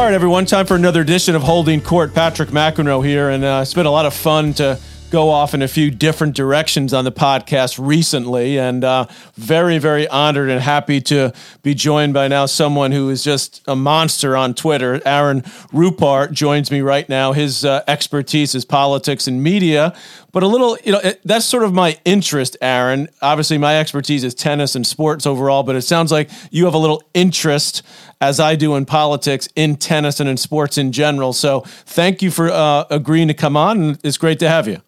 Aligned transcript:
All 0.00 0.06
right, 0.06 0.14
everyone, 0.14 0.46
time 0.46 0.64
for 0.64 0.76
another 0.76 1.02
edition 1.02 1.36
of 1.36 1.42
Holding 1.42 1.82
Court. 1.82 2.14
Patrick 2.14 2.48
McEnroe 2.48 3.04
here, 3.04 3.28
and 3.28 3.44
uh, 3.44 3.58
it's 3.60 3.74
been 3.74 3.84
a 3.84 3.90
lot 3.90 4.06
of 4.06 4.14
fun 4.14 4.54
to 4.54 4.80
go 5.10 5.28
off 5.28 5.52
in 5.52 5.60
a 5.60 5.68
few 5.68 5.90
different 5.90 6.34
directions 6.34 6.94
on 6.94 7.04
the 7.04 7.12
podcast 7.12 7.78
recently, 7.78 8.58
and 8.58 8.82
uh, 8.82 9.04
very, 9.34 9.76
very 9.76 10.08
honored 10.08 10.48
and 10.48 10.62
happy 10.62 11.02
to 11.02 11.34
be 11.62 11.74
joined 11.74 12.14
by 12.14 12.28
now 12.28 12.46
someone 12.46 12.92
who 12.92 13.10
is 13.10 13.22
just 13.22 13.60
a 13.68 13.76
monster 13.76 14.38
on 14.38 14.54
Twitter. 14.54 15.02
Aaron 15.04 15.42
Rupar 15.70 16.32
joins 16.32 16.70
me 16.70 16.80
right 16.80 17.06
now. 17.06 17.34
His 17.34 17.66
uh, 17.66 17.82
expertise 17.86 18.54
is 18.54 18.64
politics 18.64 19.26
and 19.26 19.42
media, 19.42 19.94
but 20.32 20.42
a 20.42 20.46
little, 20.46 20.76
you 20.84 20.92
know, 20.92 20.98
it, 21.00 21.20
that's 21.24 21.44
sort 21.44 21.64
of 21.64 21.72
my 21.72 21.98
interest, 22.04 22.56
Aaron. 22.60 23.08
Obviously, 23.22 23.58
my 23.58 23.78
expertise 23.78 24.24
is 24.24 24.34
tennis 24.34 24.74
and 24.74 24.86
sports 24.86 25.26
overall, 25.26 25.62
but 25.62 25.76
it 25.76 25.82
sounds 25.82 26.12
like 26.12 26.30
you 26.50 26.64
have 26.64 26.74
a 26.74 26.78
little 26.78 27.02
interest, 27.14 27.82
as 28.20 28.38
I 28.40 28.56
do 28.56 28.76
in 28.76 28.84
politics, 28.84 29.48
in 29.56 29.76
tennis 29.76 30.20
and 30.20 30.28
in 30.28 30.36
sports 30.36 30.78
in 30.78 30.92
general. 30.92 31.32
So 31.32 31.60
thank 31.86 32.22
you 32.22 32.30
for 32.30 32.50
uh, 32.50 32.84
agreeing 32.90 33.28
to 33.28 33.34
come 33.34 33.56
on, 33.56 33.82
and 33.82 33.98
it's 34.04 34.18
great 34.18 34.38
to 34.40 34.48
have 34.48 34.68
you. 34.68 34.82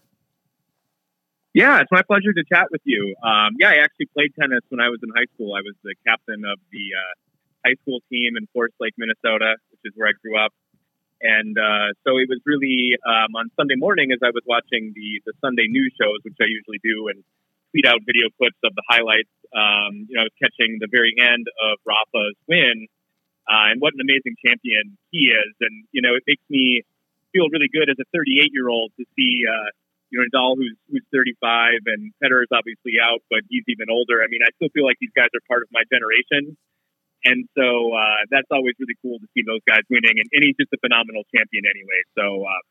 Yeah, 1.55 1.81
it's 1.81 1.93
my 1.93 2.03
pleasure 2.03 2.33
to 2.33 2.45
chat 2.51 2.69
with 2.71 2.81
you. 2.85 3.15
Um, 3.23 3.57
yeah, 3.61 3.71
I 3.71 3.77
actually 3.85 4.07
played 4.15 4.33
tennis 4.41 4.63
when 4.71 4.81
I 4.81 4.89
was 4.89 5.01
in 5.03 5.11
high 5.11 5.29
school. 5.35 5.55
I 5.55 5.61
was 5.61 5.75
the 5.85 5.95
captain 6.07 6.45
of 6.49 6.59
the 6.73 6.85
uh, 6.97 7.69
high 7.69 7.75
school 7.83 8.01
team 8.11 8.37
in 8.37 8.49
Forest 8.55 8.75
Lake, 8.81 8.95
Minnesota, 8.97 9.57
which 9.71 9.81
is 9.85 9.93
where 9.95 10.09
I 10.09 10.13
grew 10.23 10.39
up. 10.39 10.53
And 11.23 11.55
uh, 11.55 11.95
so 12.03 12.19
it 12.19 12.27
was 12.27 12.43
really 12.45 12.99
um, 13.07 13.39
on 13.39 13.47
Sunday 13.55 13.79
morning 13.79 14.11
as 14.11 14.19
I 14.27 14.35
was 14.35 14.43
watching 14.43 14.91
the, 14.91 15.23
the 15.23 15.33
Sunday 15.39 15.71
news 15.71 15.95
shows, 15.95 16.19
which 16.27 16.37
I 16.43 16.51
usually 16.51 16.83
do, 16.83 17.07
and 17.15 17.23
tweet 17.71 17.87
out 17.87 18.03
video 18.03 18.27
clips 18.35 18.59
of 18.67 18.75
the 18.75 18.83
highlights. 18.91 19.31
Um, 19.55 20.11
you 20.11 20.19
know, 20.19 20.27
I 20.27 20.29
was 20.29 20.37
catching 20.43 20.83
the 20.83 20.91
very 20.91 21.15
end 21.15 21.47
of 21.47 21.79
Rafa's 21.87 22.35
win, 22.51 22.91
uh, 23.47 23.71
and 23.71 23.79
what 23.79 23.95
an 23.95 24.03
amazing 24.03 24.35
champion 24.43 24.99
he 25.15 25.31
is. 25.31 25.55
And 25.63 25.87
you 25.95 26.03
know, 26.03 26.19
it 26.19 26.27
makes 26.27 26.43
me 26.51 26.83
feel 27.31 27.47
really 27.55 27.71
good 27.71 27.87
as 27.87 27.97
a 28.03 28.07
38 28.11 28.51
year 28.51 28.67
old 28.67 28.91
to 28.99 29.07
see 29.15 29.47
uh, 29.47 29.71
you 30.13 30.21
know, 30.21 30.27
Nadal, 30.29 30.59
who's 30.59 30.77
who's 30.93 31.07
35, 31.15 31.89
and 31.89 32.13
Federer 32.19 32.45
is 32.45 32.53
obviously 32.53 33.01
out, 33.01 33.25
but 33.33 33.47
he's 33.49 33.65
even 33.67 33.89
older. 33.89 34.21
I 34.21 34.29
mean, 34.29 34.45
I 34.45 34.53
still 34.61 34.69
feel 34.75 34.85
like 34.85 35.01
these 35.01 35.15
guys 35.17 35.33
are 35.33 35.45
part 35.49 35.65
of 35.65 35.73
my 35.73 35.87
generation, 35.89 36.59
and 37.25 37.47
so 37.55 37.95
uh, 37.95 38.21
that's 38.31 38.51
always 38.51 38.75
really 38.83 38.99
cool 39.03 39.19
to 39.23 39.29
see 39.35 39.47
those 39.47 39.63
guys 39.69 39.87
winning. 39.91 40.19
And, 40.19 40.29
and 40.33 40.41
he's 40.43 40.59
just 40.59 40.75
a 40.75 40.81
phenomenal 40.83 41.23
champion 41.31 41.65
anyway. 41.69 42.01
So 42.19 42.25
uh, 42.43 42.63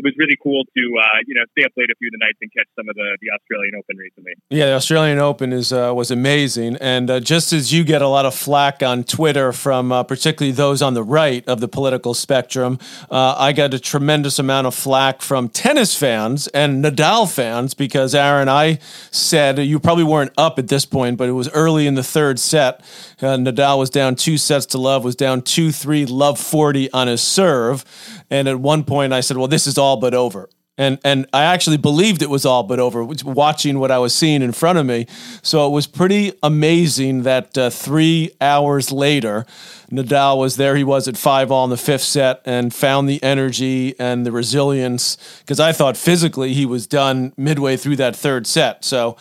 it 0.00 0.04
was 0.04 0.14
really 0.16 0.36
cool 0.42 0.64
to 0.64 0.82
uh, 0.98 1.18
you 1.26 1.34
know 1.34 1.42
stay 1.52 1.64
up 1.64 1.72
late 1.76 1.90
a 1.90 1.94
few 1.98 2.08
of 2.08 2.12
the 2.12 2.24
nights 2.24 2.38
and 2.40 2.50
catch 2.52 2.66
some 2.74 2.88
of 2.88 2.94
the, 2.96 3.18
the 3.20 3.28
Australian 3.30 3.74
Open 3.74 3.96
recently. 3.98 4.32
Yeah, 4.48 4.66
the 4.66 4.72
Australian 4.72 5.18
Open 5.18 5.52
is 5.52 5.72
uh, 5.74 5.92
was 5.94 6.10
amazing, 6.10 6.76
and 6.80 7.10
uh, 7.10 7.20
just 7.20 7.52
as 7.52 7.70
you 7.70 7.84
get 7.84 8.00
a 8.00 8.08
lot 8.08 8.24
of 8.24 8.34
flack 8.34 8.82
on 8.82 9.04
Twitter 9.04 9.52
from 9.52 9.92
uh, 9.92 10.02
particularly 10.02 10.52
those 10.52 10.80
on 10.80 10.94
the 10.94 11.02
right 11.02 11.46
of 11.46 11.60
the 11.60 11.68
political 11.68 12.14
spectrum, 12.14 12.78
uh, 13.10 13.34
I 13.36 13.52
got 13.52 13.74
a 13.74 13.78
tremendous 13.78 14.38
amount 14.38 14.66
of 14.66 14.74
flack 14.74 15.20
from 15.20 15.50
tennis 15.50 15.94
fans 15.94 16.46
and 16.48 16.82
Nadal 16.82 17.30
fans 17.30 17.74
because 17.74 18.14
Aaron, 18.14 18.48
I 18.48 18.78
said 19.10 19.58
you 19.58 19.78
probably 19.78 20.04
weren't 20.04 20.32
up 20.38 20.58
at 20.58 20.68
this 20.68 20.86
point, 20.86 21.18
but 21.18 21.28
it 21.28 21.32
was 21.32 21.50
early 21.50 21.86
in 21.86 21.94
the 21.94 22.02
third 22.02 22.38
set. 22.38 22.80
Uh, 23.20 23.36
Nadal 23.36 23.78
was 23.78 23.90
down 23.90 24.16
two 24.16 24.38
sets 24.38 24.64
to 24.66 24.78
love, 24.78 25.04
was 25.04 25.16
down 25.16 25.42
two 25.42 25.70
three, 25.70 26.06
love 26.06 26.38
forty 26.38 26.90
on 26.92 27.06
his 27.06 27.20
serve, 27.20 27.84
and 28.30 28.48
at 28.48 28.58
one 28.58 28.84
point 28.84 29.12
I 29.12 29.20
said, 29.20 29.36
"Well, 29.36 29.48
this 29.48 29.66
is 29.66 29.78
all." 29.78 30.00
but 30.00 30.14
over. 30.14 30.48
And, 30.78 30.98
and 31.04 31.26
I 31.34 31.44
actually 31.44 31.76
believed 31.76 32.22
it 32.22 32.30
was 32.30 32.46
all 32.46 32.62
but 32.62 32.80
over, 32.80 33.04
watching 33.04 33.78
what 33.78 33.90
I 33.90 33.98
was 33.98 34.14
seeing 34.14 34.40
in 34.40 34.52
front 34.52 34.78
of 34.78 34.86
me. 34.86 35.06
So 35.42 35.66
it 35.66 35.70
was 35.70 35.86
pretty 35.86 36.32
amazing 36.42 37.24
that 37.24 37.58
uh, 37.58 37.68
three 37.68 38.30
hours 38.40 38.90
later, 38.90 39.44
Nadal 39.92 40.38
was 40.38 40.56
there. 40.56 40.76
He 40.76 40.84
was 40.84 41.06
at 41.06 41.18
five 41.18 41.52
all 41.52 41.64
in 41.64 41.70
the 41.70 41.76
fifth 41.76 42.04
set 42.04 42.40
and 42.46 42.72
found 42.72 43.10
the 43.10 43.22
energy 43.22 43.94
and 44.00 44.24
the 44.24 44.32
resilience 44.32 45.18
because 45.40 45.60
I 45.60 45.72
thought 45.72 45.98
physically 45.98 46.54
he 46.54 46.64
was 46.64 46.86
done 46.86 47.34
midway 47.36 47.76
through 47.76 47.96
that 47.96 48.16
third 48.16 48.46
set. 48.46 48.82
So 48.82 49.18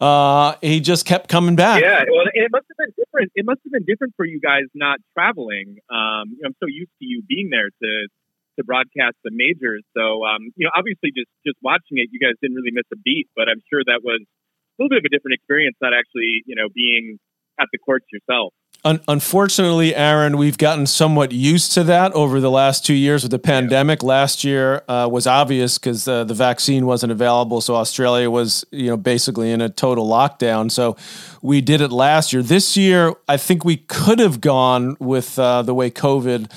uh, 0.00 0.54
he 0.62 0.80
just 0.80 1.04
kept 1.04 1.28
coming 1.28 1.56
back. 1.56 1.82
Yeah, 1.82 2.04
well, 2.10 2.24
it 2.32 2.50
must 2.50 2.64
have 2.68 2.76
been 2.78 2.94
different. 2.96 3.32
It 3.34 3.44
must 3.44 3.60
have 3.64 3.72
been 3.72 3.84
different 3.84 4.14
for 4.16 4.24
you 4.24 4.40
guys 4.40 4.62
not 4.72 4.98
traveling. 5.12 5.76
Um, 5.90 6.38
I'm 6.42 6.56
so 6.58 6.68
used 6.68 6.92
to 7.00 7.04
you 7.04 7.22
being 7.28 7.50
there 7.50 7.68
to 7.68 8.08
to 8.56 8.64
broadcast 8.64 9.16
the 9.24 9.30
majors. 9.32 9.84
So, 9.96 10.24
um, 10.24 10.52
you 10.56 10.64
know, 10.66 10.72
obviously 10.76 11.12
just, 11.12 11.30
just 11.46 11.56
watching 11.62 12.00
it, 12.00 12.08
you 12.12 12.20
guys 12.20 12.34
didn't 12.40 12.56
really 12.56 12.72
miss 12.72 12.88
a 12.92 12.96
beat, 12.96 13.28
but 13.36 13.48
I'm 13.48 13.62
sure 13.70 13.84
that 13.84 14.00
was 14.02 14.20
a 14.24 14.76
little 14.78 14.90
bit 14.90 14.98
of 14.98 15.06
a 15.06 15.12
different 15.12 15.34
experience 15.34 15.76
not 15.80 15.92
actually, 15.92 16.42
you 16.46 16.56
know, 16.56 16.68
being 16.74 17.18
at 17.60 17.68
the 17.72 17.78
courts 17.78 18.06
yourself. 18.12 18.52
Un- 18.84 19.00
unfortunately, 19.08 19.96
Aaron, 19.96 20.36
we've 20.36 20.58
gotten 20.58 20.86
somewhat 20.86 21.32
used 21.32 21.72
to 21.72 21.82
that 21.84 22.12
over 22.12 22.40
the 22.40 22.50
last 22.50 22.84
two 22.84 22.94
years 22.94 23.22
with 23.22 23.32
the 23.32 23.38
pandemic. 23.38 24.02
Yeah. 24.02 24.08
Last 24.08 24.44
year 24.44 24.82
uh, 24.88 25.08
was 25.10 25.26
obvious 25.26 25.78
because 25.78 26.06
uh, 26.06 26.24
the 26.24 26.34
vaccine 26.34 26.86
wasn't 26.86 27.10
available, 27.10 27.60
so 27.60 27.74
Australia 27.74 28.30
was, 28.30 28.64
you 28.70 28.88
know, 28.88 28.96
basically 28.96 29.50
in 29.50 29.60
a 29.60 29.68
total 29.68 30.06
lockdown. 30.06 30.70
So 30.70 30.96
we 31.42 31.60
did 31.60 31.80
it 31.80 31.90
last 31.90 32.32
year. 32.32 32.42
This 32.42 32.76
year, 32.76 33.14
I 33.26 33.38
think 33.38 33.64
we 33.64 33.78
could 33.78 34.18
have 34.18 34.40
gone 34.40 34.96
with 35.00 35.38
uh, 35.38 35.62
the 35.62 35.74
way 35.74 35.90
COVID 35.90 36.52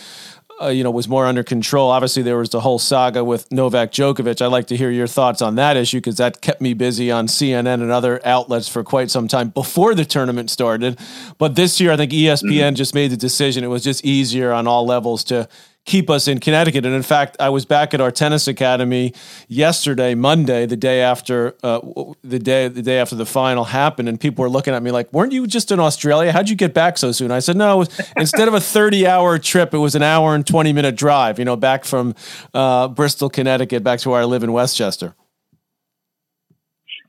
uh, 0.62 0.68
you 0.68 0.84
know 0.84 0.92
was 0.92 1.08
more 1.08 1.26
under 1.26 1.44
control. 1.44 1.90
Obviously, 1.90 2.24
there 2.24 2.38
was 2.38 2.50
the 2.50 2.62
whole 2.62 2.80
saga 2.80 3.24
with 3.24 3.52
Novak 3.52 3.92
Djokovic. 3.92 4.42
I'd 4.42 4.48
like 4.48 4.68
to 4.68 4.78
hear 4.78 4.92
your 4.92 5.08
thoughts 5.08 5.42
on 5.42 5.56
that 5.56 5.78
issue 5.78 5.98
because 5.98 6.18
that 6.18 6.42
kept 6.42 6.62
me 6.62 6.74
busy 6.74 7.12
on 7.12 7.28
CNN 7.28 7.82
and 7.82 7.92
other 7.92 8.20
outlets 8.26 8.68
for 8.68 8.84
quite 8.84 9.12
some 9.12 9.28
time 9.28 9.50
before 9.50 9.96
the 9.96 10.06
tournament 10.06 10.50
started. 10.50 11.00
But 11.38 11.56
this 11.56 11.80
year, 11.80 11.92
I 11.92 11.98
think 11.98 12.12
ESPN 12.12 12.44
mm-hmm. 12.44 12.76
just 12.76 12.94
made 12.94 13.12
the 13.12 13.18
decision. 13.18 13.64
It 13.64 13.68
was 13.68 13.84
just 13.84 14.04
easier 14.06 14.52
on 14.52 14.68
all 14.68 14.86
levels 14.86 15.24
to 15.26 15.48
keep 15.90 16.10
us 16.10 16.28
in 16.28 16.40
Connecticut. 16.40 16.86
And 16.86 16.94
in 16.94 17.02
fact, 17.02 17.36
I 17.40 17.50
was 17.50 17.66
back 17.66 17.94
at 17.94 18.00
our 18.00 18.12
tennis 18.12 18.48
academy 18.48 19.14
yesterday, 19.48 20.14
Monday, 20.14 20.66
the 20.66 20.78
day 20.78 21.02
after 21.02 21.56
uh, 21.64 21.80
the 22.24 22.40
day 22.40 22.68
the 22.68 22.84
day 22.84 23.00
after 23.00 23.16
the 23.16 23.26
final 23.26 23.66
happened, 23.66 24.08
and 24.08 24.20
people 24.20 24.44
were 24.44 24.50
looking 24.50 24.74
at 24.74 24.84
me 24.84 24.92
like, 24.92 25.12
"Weren't 25.12 25.34
you 25.34 25.48
just 25.48 25.72
in 25.72 25.80
Australia? 25.80 26.32
How'd 26.32 26.50
you 26.50 26.56
get 26.56 26.74
back 26.74 26.98
so 26.98 27.12
soon?" 27.12 27.32
I 27.32 27.40
said, 27.40 27.58
"No, 27.58 27.86
instead 28.16 28.48
of 28.48 28.54
a 28.54 28.62
thirty-hour 28.62 29.40
trip, 29.40 29.74
it 29.74 29.80
was 29.80 29.96
an 29.96 30.04
hour 30.04 30.36
and 30.36 30.46
twenty-minute 30.46 30.96
drive. 30.96 31.40
You 31.40 31.46
know, 31.46 31.56
back 31.56 31.84
from 31.84 32.16
uh, 32.54 32.88
Bristol, 32.88 33.30
Connecticut, 33.30 33.84
back 33.84 34.00
to 34.02 34.12
where 34.12 34.22
I 34.22 34.26
live 34.26 34.44
in 34.44 34.54
Westchester." 34.54 35.16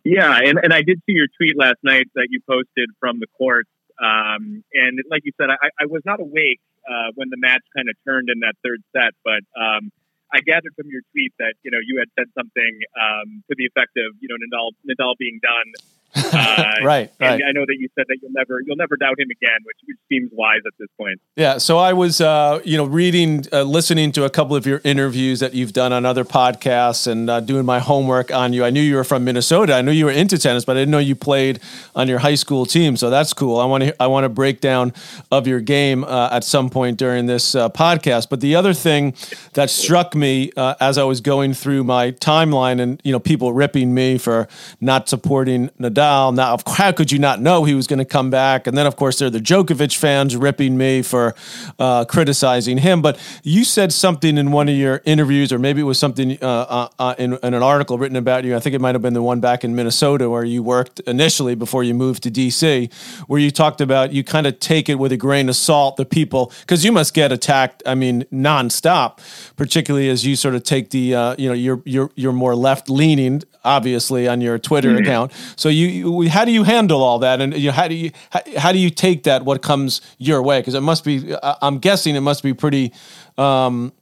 Yeah, 0.03 0.39
and, 0.43 0.59
and 0.63 0.73
I 0.73 0.81
did 0.81 0.99
see 1.05 1.13
your 1.13 1.27
tweet 1.37 1.59
last 1.59 1.77
night 1.83 2.07
that 2.15 2.29
you 2.31 2.41
posted 2.49 2.89
from 2.99 3.21
the 3.21 3.27
courts. 3.37 3.69
Um, 4.03 4.65
and 4.73 4.99
like 5.11 5.21
you 5.27 5.33
said, 5.39 5.51
I, 5.51 5.69
I 5.79 5.85
was 5.85 6.01
not 6.07 6.21
awake 6.21 6.59
uh, 6.91 7.15
when 7.15 7.31
the 7.31 7.39
match 7.39 7.63
kind 7.71 7.87
of 7.87 7.95
turned 8.03 8.29
in 8.29 8.43
that 8.43 8.59
third 8.67 8.83
set. 8.91 9.15
But 9.23 9.47
um, 9.55 9.95
I 10.35 10.43
gathered 10.43 10.75
from 10.75 10.91
your 10.91 11.07
tweet 11.15 11.31
that 11.39 11.55
you 11.63 11.71
know 11.71 11.79
you 11.79 12.03
had 12.03 12.11
said 12.19 12.27
something 12.35 12.75
um, 12.99 13.47
to 13.47 13.55
the 13.55 13.71
effect 13.71 13.95
of 13.95 14.19
you 14.19 14.27
know 14.27 14.39
Nadal 14.43 14.75
Nadal 14.83 15.15
being 15.19 15.39
done 15.39 15.71
Uh, 16.15 16.75
right, 16.83 17.13
right. 17.21 17.41
I 17.47 17.53
know 17.53 17.65
that 17.67 17.77
you 17.79 17.89
said 17.95 18.07
that 18.09 18.19
you'll 18.21 18.33
never 18.33 18.61
you'll 18.67 18.77
never 18.77 18.97
doubt 18.97 19.19
him 19.19 19.29
again, 19.31 19.59
which, 19.65 19.77
which 19.87 19.97
seems 20.09 20.31
wise 20.33 20.61
at 20.67 20.73
this 20.79 20.89
point. 20.99 21.21
Yeah. 21.37 21.59
So 21.59 21.79
I 21.79 21.93
was, 21.93 22.21
uh, 22.21 22.61
you 22.65 22.77
know, 22.77 22.85
reading, 22.85 23.45
uh, 23.53 23.63
listening 23.63 24.11
to 24.13 24.25
a 24.25 24.31
couple 24.31 24.57
of 24.57 24.67
your 24.67 24.81
interviews 24.83 25.39
that 25.41 25.55
you've 25.55 25.73
done 25.73 25.93
on 25.93 26.05
other 26.05 26.25
podcasts, 26.25 27.07
and 27.07 27.31
uh, 27.31 27.41
doing 27.41 27.65
my 27.65 27.79
homework 27.79 28.33
on 28.33 28.53
you. 28.53 28.65
I 28.65 28.71
knew 28.71 28.81
you 28.81 28.97
were 28.97 29.05
from 29.05 29.25
Minnesota. 29.25 29.75
I 29.75 29.83
knew 29.83 29.93
you 29.93 30.07
were 30.07 30.11
into 30.11 30.37
tennis, 30.37 30.65
but 30.65 30.77
I 30.77 30.81
didn't 30.81 30.91
know 30.91 30.99
you 30.99 31.15
played 31.15 31.61
on 31.95 32.09
your 32.09 32.19
high 32.19 32.35
school 32.35 32.67
team. 32.67 32.97
So 32.97 33.09
that's 33.09 33.33
cool. 33.33 33.61
I 33.61 33.65
want 33.67 33.85
to 33.85 34.03
I 34.03 34.09
want 34.09 34.27
a 34.27 34.31
breakdown 34.31 34.93
of 35.31 35.47
your 35.47 35.61
game 35.61 36.03
uh, 36.05 36.31
at 36.33 36.43
some 36.43 36.71
point 36.71 36.99
during 36.99 37.27
this 37.27 37.55
uh, 37.55 37.69
podcast. 37.69 38.29
But 38.29 38.41
the 38.41 38.57
other 38.57 38.75
thing 38.75 39.15
that 39.53 39.71
struck 39.71 40.15
me 40.17 40.51
as 40.57 40.99
I 40.99 41.05
was 41.05 41.21
going 41.21 41.55
through 41.55 41.85
my 41.85 42.13
timeline, 42.13 42.81
and 42.81 43.01
you 43.05 43.13
know, 43.13 43.21
people 43.21 43.53
ripping 43.53 43.95
me 43.95 44.19
for 44.19 44.49
not 44.81 45.09
supporting 45.09 45.69
Nadal 45.79 46.00
Now, 46.01 46.59
how 46.67 46.93
could 46.93 47.13
you 47.13 47.19
not 47.19 47.41
know 47.41 47.65
he 47.65 47.75
was 47.75 47.87
going 47.87 47.99
to 47.99 48.05
come 48.05 48.31
back? 48.31 48.67
And 48.67 48.77
then, 48.77 48.87
of 48.87 48.97
course, 48.97 49.19
there 49.19 49.27
are 49.27 49.31
the 49.31 49.41
Djokovic 49.41 49.97
fans 49.97 50.37
ripping 50.37 50.77
me 50.77 51.03
for 51.03 51.35
uh, 51.79 52.05
criticizing 52.05 52.79
him. 52.79 53.03
But 53.03 53.19
you 53.43 53.65
said 53.65 53.93
something 53.93 54.39
in 54.39 54.53
one 54.53 54.69
of 54.69 54.75
your 54.75 55.03
interviews, 55.05 55.53
or 55.53 55.59
maybe 55.59 55.81
it 55.81 55.85
was 55.85 55.99
something 55.99 56.39
uh, 56.43 56.47
uh, 56.47 56.89
uh 56.99 57.15
in, 57.19 57.35
in, 57.43 57.55
an 57.55 57.63
article 57.63 57.99
written 57.99 58.17
about 58.17 58.45
you. 58.45 58.57
I 58.57 58.61
think 58.61 58.75
it 58.75 58.81
might 58.81 58.95
have 58.95 59.03
been 59.03 59.15
the 59.15 59.23
one 59.23 59.41
back 59.41 59.65
in 59.65 59.75
Minnesota 59.75 60.29
where 60.31 60.45
you 60.45 60.63
worked 60.63 61.01
initially 61.01 61.55
before 61.55 61.85
you 61.85 61.95
moved 61.95 62.23
to 62.23 62.31
DC, 62.31 62.93
where 63.27 63.41
you 63.41 63.51
talked 63.51 63.81
about 63.81 64.13
you 64.13 64.25
kind 64.25 64.47
of 64.47 64.59
take 64.61 64.89
it 64.89 64.97
with 64.97 65.13
a 65.13 65.17
grain 65.17 65.49
of 65.49 65.57
salt, 65.57 65.97
the 65.97 66.05
people, 66.05 66.53
because 66.61 66.85
you 66.85 66.93
must 66.93 67.15
get 67.15 67.33
attacked, 67.33 67.83
I 67.87 67.95
mean, 67.95 68.25
nonstop, 68.33 69.19
particularly 69.57 70.09
as 70.09 70.27
you 70.27 70.37
sort 70.37 70.55
of 70.55 70.63
take 70.63 70.91
the, 70.91 71.15
uh, 71.15 71.35
you 71.39 71.49
know, 71.49 71.55
you're, 71.55 71.83
you're, 71.85 72.11
you're 72.15 72.33
more 72.33 72.55
left 72.55 72.89
leaning 72.89 73.43
obviously 73.65 74.27
on 74.27 74.41
your 74.41 74.59
Twitter 74.59 74.91
mm-hmm. 74.91 75.03
account. 75.03 75.33
So 75.57 75.69
you, 75.69 75.87
you, 75.91 76.29
how 76.29 76.45
do 76.45 76.53
you 76.53 76.65
handle 76.65 77.03
all 77.03 77.19
that, 77.21 77.41
and 77.41 77.57
you, 77.57 77.71
how 77.71 77.89
do 77.89 77.95
you 77.95 78.11
how, 78.31 78.41
how, 78.57 78.73
do 78.73 78.79
you 78.79 78.91
take 78.91 79.25
that 79.25 79.45
what 79.45 79.63
comes 79.63 80.01
your 80.19 80.43
way? 80.43 80.61
Because 80.61 80.75
it 80.75 80.81
must 80.81 81.05
be, 81.05 81.35
I'm 81.43 81.79
guessing 81.79 82.17
it 82.17 82.21
must 82.21 82.43
be 82.43 82.55
pretty. 82.55 82.93
Um, 83.39 83.93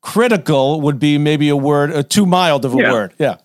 critical 0.00 0.80
would 0.82 1.00
be 1.00 1.18
maybe 1.18 1.48
a 1.48 1.56
word 1.56 1.90
uh, 1.90 2.00
too 2.00 2.24
mild 2.24 2.64
of 2.64 2.72
a 2.72 2.78
yeah. 2.78 2.92
word 2.92 3.12
yeah 3.18 3.36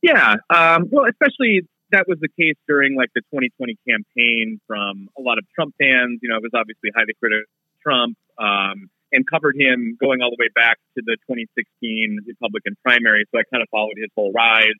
yeah 0.00 0.36
um, 0.48 0.88
well 0.90 1.04
especially 1.04 1.68
that 1.90 2.04
was 2.06 2.18
the 2.20 2.28
case 2.28 2.56
during 2.66 2.96
like 2.96 3.10
the 3.14 3.22
2020 3.32 3.76
campaign 3.88 4.60
from 4.66 5.08
a 5.16 5.22
lot 5.22 5.38
of 5.38 5.44
Trump 5.54 5.74
fans. 5.78 6.20
You 6.22 6.28
know, 6.28 6.36
I 6.36 6.38
was 6.38 6.52
obviously 6.54 6.90
highly 6.94 7.14
critical 7.18 7.48
of 7.48 7.80
Trump 7.82 8.16
um, 8.38 8.90
and 9.12 9.24
covered 9.24 9.56
him 9.56 9.96
going 10.00 10.20
all 10.20 10.30
the 10.30 10.40
way 10.40 10.50
back 10.54 10.76
to 10.96 11.02
the 11.04 11.16
2016 11.28 12.20
Republican 12.26 12.76
primary. 12.84 13.24
So 13.32 13.40
I 13.40 13.44
kind 13.50 13.62
of 13.62 13.68
followed 13.70 13.96
his 13.96 14.10
whole 14.14 14.32
rise 14.32 14.76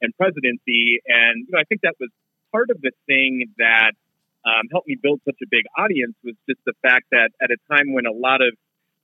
and 0.00 0.14
presidency. 0.16 1.00
And, 1.06 1.46
you 1.46 1.52
know, 1.52 1.60
I 1.60 1.64
think 1.64 1.82
that 1.82 1.94
was 2.00 2.10
part 2.52 2.70
of 2.70 2.80
the 2.80 2.92
thing 3.06 3.52
that 3.58 3.92
um, 4.46 4.68
helped 4.70 4.88
me 4.88 4.96
build 5.00 5.20
such 5.24 5.38
a 5.42 5.48
big 5.50 5.64
audience 5.76 6.14
was 6.24 6.34
just 6.48 6.60
the 6.64 6.74
fact 6.82 7.06
that 7.10 7.30
at 7.42 7.50
a 7.50 7.58
time 7.68 7.92
when 7.92 8.06
a 8.06 8.12
lot 8.12 8.40
of 8.40 8.54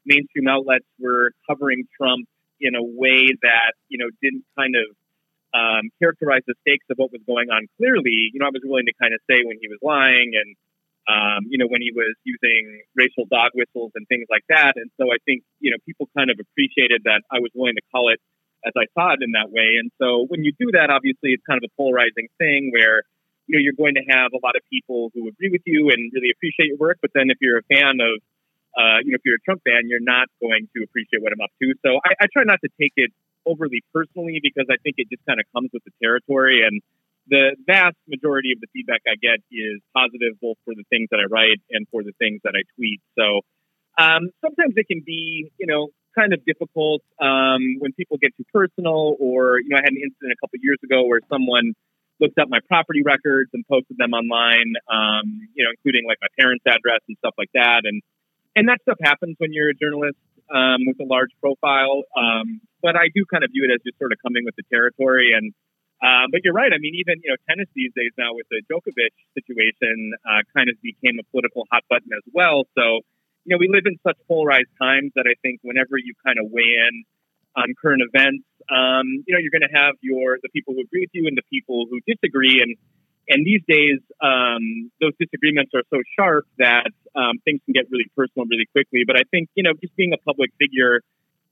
mainstream 0.06 0.48
outlets 0.48 0.86
were 0.98 1.32
covering 1.48 1.84
Trump 1.96 2.28
in 2.60 2.74
a 2.74 2.82
way 2.82 3.28
that, 3.42 3.74
you 3.88 3.98
know, 3.98 4.08
didn't 4.22 4.44
kind 4.56 4.76
of 4.76 4.86
um, 5.52 5.90
characterize 5.98 6.42
the 6.46 6.54
stakes 6.62 6.86
of 6.90 6.96
what 6.96 7.12
was 7.12 7.20
going 7.26 7.50
on 7.50 7.66
clearly, 7.76 8.30
you 8.32 8.38
know, 8.40 8.46
I 8.46 8.54
was 8.54 8.62
willing 8.64 8.86
to 8.86 8.96
kind 9.00 9.14
of 9.14 9.20
say 9.30 9.42
when 9.44 9.58
he 9.60 9.68
was 9.68 9.78
lying 9.82 10.32
and, 10.34 10.56
um, 11.06 11.44
you 11.50 11.58
know, 11.58 11.66
when 11.68 11.82
he 11.82 11.92
was 11.92 12.16
using 12.24 12.80
racial 12.96 13.26
dog 13.30 13.52
whistles 13.54 13.92
and 13.94 14.06
things 14.08 14.26
like 14.30 14.44
that. 14.48 14.74
And 14.76 14.90
so 14.98 15.12
I 15.12 15.18
think, 15.26 15.42
you 15.60 15.70
know, 15.70 15.76
people 15.84 16.08
kind 16.16 16.30
of 16.30 16.40
appreciated 16.40 17.02
that 17.04 17.22
I 17.30 17.38
was 17.38 17.50
willing 17.54 17.76
to 17.76 17.84
call 17.92 18.08
it 18.10 18.20
as 18.66 18.72
I 18.76 18.86
saw 18.94 19.12
it 19.12 19.20
in 19.22 19.32
that 19.32 19.52
way. 19.52 19.76
And 19.78 19.90
so 20.00 20.24
when 20.28 20.44
you 20.44 20.52
do 20.58 20.72
that, 20.72 20.90
obviously 20.90 21.36
it's 21.36 21.44
kind 21.44 21.60
of 21.62 21.68
a 21.68 21.72
polarizing 21.76 22.28
thing 22.38 22.70
where, 22.72 23.04
you 23.46 23.56
know, 23.56 23.62
you're 23.62 23.76
going 23.76 23.94
to 23.94 24.04
have 24.08 24.32
a 24.32 24.40
lot 24.40 24.56
of 24.56 24.62
people 24.72 25.12
who 25.12 25.28
agree 25.28 25.50
with 25.52 25.62
you 25.66 25.90
and 25.90 26.10
really 26.12 26.32
appreciate 26.32 26.72
your 26.72 26.80
work. 26.80 26.98
But 27.02 27.12
then 27.14 27.28
if 27.28 27.38
you're 27.40 27.58
a 27.58 27.66
fan 27.68 28.00
of, 28.00 28.24
uh, 28.74 28.98
you 29.04 29.12
know, 29.12 29.20
if 29.20 29.24
you're 29.24 29.36
a 29.36 29.44
Trump 29.44 29.62
fan, 29.62 29.86
you're 29.86 30.02
not 30.02 30.28
going 30.40 30.66
to 30.74 30.82
appreciate 30.82 31.22
what 31.22 31.32
I'm 31.32 31.40
up 31.44 31.52
to. 31.62 31.74
So 31.84 32.00
I, 32.04 32.24
I 32.24 32.26
try 32.32 32.44
not 32.44 32.58
to 32.64 32.70
take 32.80 32.96
it 32.96 33.12
overly 33.46 33.84
personally 33.92 34.40
because 34.42 34.66
I 34.72 34.80
think 34.82 34.96
it 34.98 35.08
just 35.12 35.24
kind 35.28 35.38
of 35.38 35.46
comes 35.52 35.70
with 35.72 35.84
the 35.84 35.92
territory. 36.02 36.64
And 36.66 36.80
the 37.28 37.56
vast 37.66 37.96
majority 38.08 38.52
of 38.52 38.60
the 38.60 38.66
feedback 38.72 39.00
I 39.06 39.16
get 39.20 39.44
is 39.52 39.80
positive, 39.94 40.40
both 40.40 40.56
for 40.64 40.74
the 40.74 40.84
things 40.90 41.08
that 41.12 41.20
I 41.20 41.28
write 41.28 41.60
and 41.70 41.86
for 41.92 42.02
the 42.02 42.12
things 42.18 42.40
that 42.44 42.54
I 42.56 42.64
tweet. 42.76 43.00
So 43.16 43.44
um, 44.00 44.32
sometimes 44.40 44.74
it 44.76 44.88
can 44.88 45.02
be, 45.04 45.52
you 45.58 45.66
know, 45.66 45.88
kind 46.14 46.32
of 46.32 46.44
difficult 46.44 47.02
um, 47.20 47.78
when 47.78 47.92
people 47.92 48.18
get 48.18 48.36
too 48.36 48.44
personal, 48.52 49.16
or 49.18 49.60
you 49.60 49.70
know, 49.70 49.76
I 49.76 49.82
had 49.84 49.92
an 49.92 50.02
incident 50.02 50.32
a 50.32 50.40
couple 50.40 50.58
years 50.62 50.78
ago 50.84 51.04
where 51.04 51.20
someone 51.28 51.74
looked 52.20 52.38
up 52.38 52.48
my 52.48 52.60
property 52.68 53.02
records 53.02 53.50
and 53.52 53.66
posted 53.66 53.98
them 53.98 54.12
online, 54.14 54.74
um, 54.86 55.48
you 55.54 55.64
know, 55.64 55.70
including 55.70 56.06
like 56.06 56.18
my 56.22 56.30
parents' 56.38 56.64
address 56.66 57.00
and 57.08 57.16
stuff 57.18 57.34
like 57.38 57.50
that, 57.54 57.82
and 57.84 58.02
and 58.56 58.68
that 58.68 58.78
stuff 58.82 58.98
happens 59.02 59.36
when 59.38 59.52
you're 59.52 59.70
a 59.70 59.74
journalist 59.74 60.18
um, 60.52 60.86
with 60.86 60.98
a 61.00 61.08
large 61.08 61.30
profile. 61.40 62.04
Um, 62.16 62.60
but 62.82 62.96
I 62.96 63.08
do 63.14 63.24
kind 63.26 63.44
of 63.44 63.50
view 63.50 63.64
it 63.64 63.72
as 63.72 63.80
just 63.82 63.98
sort 63.98 64.12
of 64.12 64.18
coming 64.22 64.44
with 64.44 64.54
the 64.56 64.62
territory. 64.70 65.32
And 65.34 65.52
uh, 66.04 66.28
but 66.30 66.44
you're 66.44 66.54
right. 66.54 66.72
I 66.72 66.78
mean, 66.78 66.94
even 67.00 67.22
you 67.24 67.30
know, 67.32 67.40
tennis 67.48 67.68
these 67.74 67.92
days 67.96 68.12
now 68.18 68.34
with 68.34 68.46
the 68.50 68.60
Djokovic 68.68 69.14
situation 69.32 70.12
uh, 70.28 70.44
kind 70.54 70.68
of 70.68 70.76
became 70.82 71.18
a 71.18 71.24
political 71.32 71.64
hot 71.72 71.82
button 71.88 72.12
as 72.12 72.24
well. 72.32 72.64
So 72.76 73.00
you 73.44 73.54
know, 73.54 73.60
we 73.60 73.68
live 73.68 73.84
in 73.84 73.98
such 74.06 74.16
polarized 74.26 74.72
times 74.80 75.12
that 75.16 75.26
I 75.28 75.34
think 75.42 75.60
whenever 75.62 75.96
you 75.98 76.14
kind 76.24 76.38
of 76.40 76.50
weigh 76.50 76.80
in 76.80 77.04
on 77.56 77.74
current 77.80 78.02
events, 78.02 78.44
um, 78.72 79.22
you 79.28 79.36
know, 79.36 79.38
you're 79.38 79.52
going 79.52 79.68
to 79.68 79.76
have 79.76 79.94
your 80.00 80.38
the 80.42 80.48
people 80.48 80.74
who 80.74 80.80
agree 80.80 81.04
with 81.04 81.12
you 81.12 81.28
and 81.28 81.36
the 81.36 81.46
people 81.52 81.86
who 81.90 82.00
disagree, 82.08 82.60
and 82.64 82.76
and 83.28 83.44
these 83.44 83.60
days 83.68 84.00
um, 84.24 84.90
those 85.00 85.12
disagreements 85.20 85.72
are 85.74 85.84
so 85.92 86.00
sharp 86.16 86.46
that 86.58 86.88
um, 87.14 87.38
things 87.44 87.60
can 87.64 87.72
get 87.72 87.84
really 87.92 88.08
personal 88.16 88.48
really 88.48 88.66
quickly. 88.72 89.04
But 89.06 89.16
I 89.16 89.28
think 89.30 89.48
you 89.54 89.62
know, 89.62 89.72
just 89.76 89.94
being 89.96 90.12
a 90.12 90.20
public 90.24 90.50
figure 90.58 91.04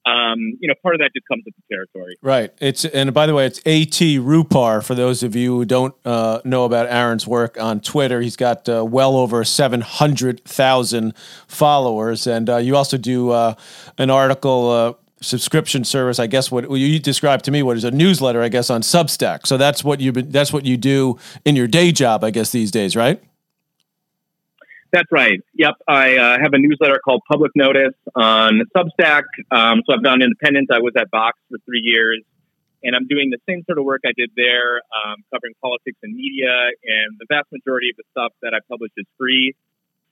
um, 0.05 0.57
you 0.59 0.67
know, 0.67 0.75
part 0.83 0.97
of 0.97 1.01
that 1.01 1.11
just 1.15 1.27
comes 1.29 1.45
with 1.45 1.55
the 1.55 1.75
territory. 1.75 2.17
Right. 2.23 2.53
It's 2.61 2.85
and 2.85 3.15
by 3.15 3.27
the 3.27 3.35
way, 3.35 3.47
it's 3.47 3.59
At 3.61 4.01
Rupar 4.21 4.83
for 4.83 4.95
those 4.95 5.23
of 5.23 5.37
you 5.37 5.57
who 5.57 5.65
don't 5.65 5.95
uh, 6.05 6.41
know 6.45 6.65
about 6.65 6.89
Aaron's 6.89 7.27
work 7.27 7.61
on 7.61 7.81
Twitter. 7.81 8.21
He's 8.21 8.37
got 8.37 8.69
uh, 8.69 8.85
well 8.85 9.17
over 9.17 9.45
seven 9.45 9.81
hundred 9.81 10.45
thousand 10.45 11.15
followers, 11.47 12.27
and 12.27 12.51
uh, 12.51 12.57
you 12.57 12.77
also 12.77 12.97
do 12.97 13.31
uh, 13.31 13.55
an 13.99 14.11
article. 14.11 14.71
Uh, 14.71 14.93
subscription 15.21 15.85
service 15.85 16.19
i 16.19 16.27
guess 16.27 16.51
what 16.51 16.69
you 16.69 16.99
described 16.99 17.45
to 17.45 17.53
me 17.53 17.63
what 17.63 17.77
is 17.77 17.85
a 17.85 17.93
newsletter 17.93 18.43
i 18.43 18.49
guess 18.49 18.71
on 18.71 18.81
substack 18.81 19.47
so 19.47 19.57
that's 19.57 19.85
what 19.85 20.01
you 20.01 20.11
that's 20.11 20.53
what 20.53 20.67
you 20.67 20.77
do 20.77 21.17
in 21.45 21.55
your 21.55 21.69
day 21.69 21.93
job 21.93 22.25
i 22.25 22.31
guess 22.33 22.51
these 22.51 22.73
days 22.73 22.97
right 22.97 23.23
that's 24.93 25.11
right. 25.11 25.41
Yep. 25.55 25.75
I 25.89 26.17
uh, 26.17 26.39
have 26.41 26.53
a 26.53 26.59
newsletter 26.59 27.01
called 27.05 27.23
Public 27.31 27.53
Notice 27.57 27.97
on 28.15 28.61
Substack. 28.77 29.25
Um, 29.51 29.83
so 29.89 29.95
I've 29.95 30.03
done 30.03 30.21
independent. 30.23 30.71
I 30.71 30.81
was 30.81 30.93
at 30.97 31.11
Vox 31.11 31.39
for 31.49 31.59
three 31.65 31.81
years, 31.81 32.23
and 32.83 32.95
I'm 32.95 33.07
doing 33.09 33.31
the 33.31 33.39
same 33.49 33.65
sort 33.65 33.79
of 33.79 33.85
work 33.85 34.03
I 34.05 34.13
did 34.17 34.31
there, 34.37 34.83
um, 34.93 35.25
covering 35.33 35.55
politics 35.63 35.97
and 36.03 36.15
media. 36.15 36.53
And 36.85 37.17
the 37.19 37.27
vast 37.29 37.49
majority 37.51 37.91
of 37.91 37.97
the 37.97 38.05
stuff 38.13 38.33
that 38.43 38.53
I 38.55 38.61
publish 38.69 38.93
is 38.97 39.07
free. 39.19 39.55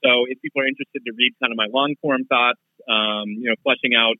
So 0.02 0.24
if 0.28 0.40
people 0.40 0.62
are 0.62 0.66
interested 0.66 1.04
to 1.04 1.12
read 1.12 1.34
kind 1.42 1.52
of 1.52 1.58
my 1.58 1.68
long 1.68 1.94
form 2.00 2.24
thoughts, 2.24 2.60
um, 2.88 3.28
you 3.36 3.52
know, 3.52 3.56
fleshing 3.62 3.92
out 3.94 4.16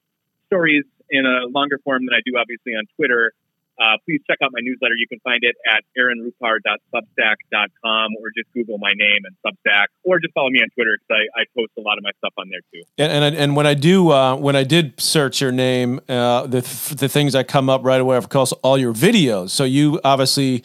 stories 0.47 0.85
in 1.09 1.25
a 1.25 1.49
longer 1.49 1.81
form 1.83 2.05
than 2.05 2.15
I 2.15 2.21
do 2.25 2.37
obviously 2.37 2.77
on 2.77 2.85
Twitter, 2.97 3.33
uh, 3.81 3.97
please 4.05 4.21
check 4.29 4.37
out 4.45 4.53
my 4.53 4.61
newsletter. 4.61 4.93
You 4.95 5.09
can 5.09 5.21
find 5.21 5.43
it 5.43 5.57
at 5.67 5.83
aaronrupar.substack.com 5.99 8.13
or 8.21 8.31
just 8.37 8.53
Google 8.53 8.77
my 8.79 8.93
name 8.95 9.25
and 9.25 9.35
Substack, 9.41 9.87
or 10.05 10.21
just 10.21 10.35
follow 10.35 10.51
me 10.51 10.61
on 10.61 10.69
Twitter 10.75 10.99
because 10.99 11.17
I, 11.17 11.23
I, 11.41 11.45
post 11.57 11.73
a 11.79 11.81
lot 11.81 11.97
of 11.99 12.05
my 12.05 12.11
stuff 12.19 12.35
on 12.39 12.49
there 12.51 12.61
too. 12.73 12.83
And 12.99 13.25
and, 13.25 13.35
and 13.35 13.57
when 13.57 13.67
I 13.67 13.75
do, 13.75 14.11
uh, 14.11 14.37
when 14.37 14.55
I 14.55 14.63
did 14.65 15.01
search 15.01 15.41
your 15.41 15.53
name, 15.53 16.01
uh, 16.09 16.47
the 16.47 16.61
the 16.97 17.09
things 17.09 17.33
that 17.33 17.49
come 17.49 17.71
up 17.71 17.83
right 17.85 18.01
away, 18.01 18.17
of 18.17 18.29
course, 18.29 18.53
all 18.63 18.77
your 18.77 18.93
videos. 18.93 19.51
So 19.51 19.65
you 19.65 19.99
obviously 20.05 20.63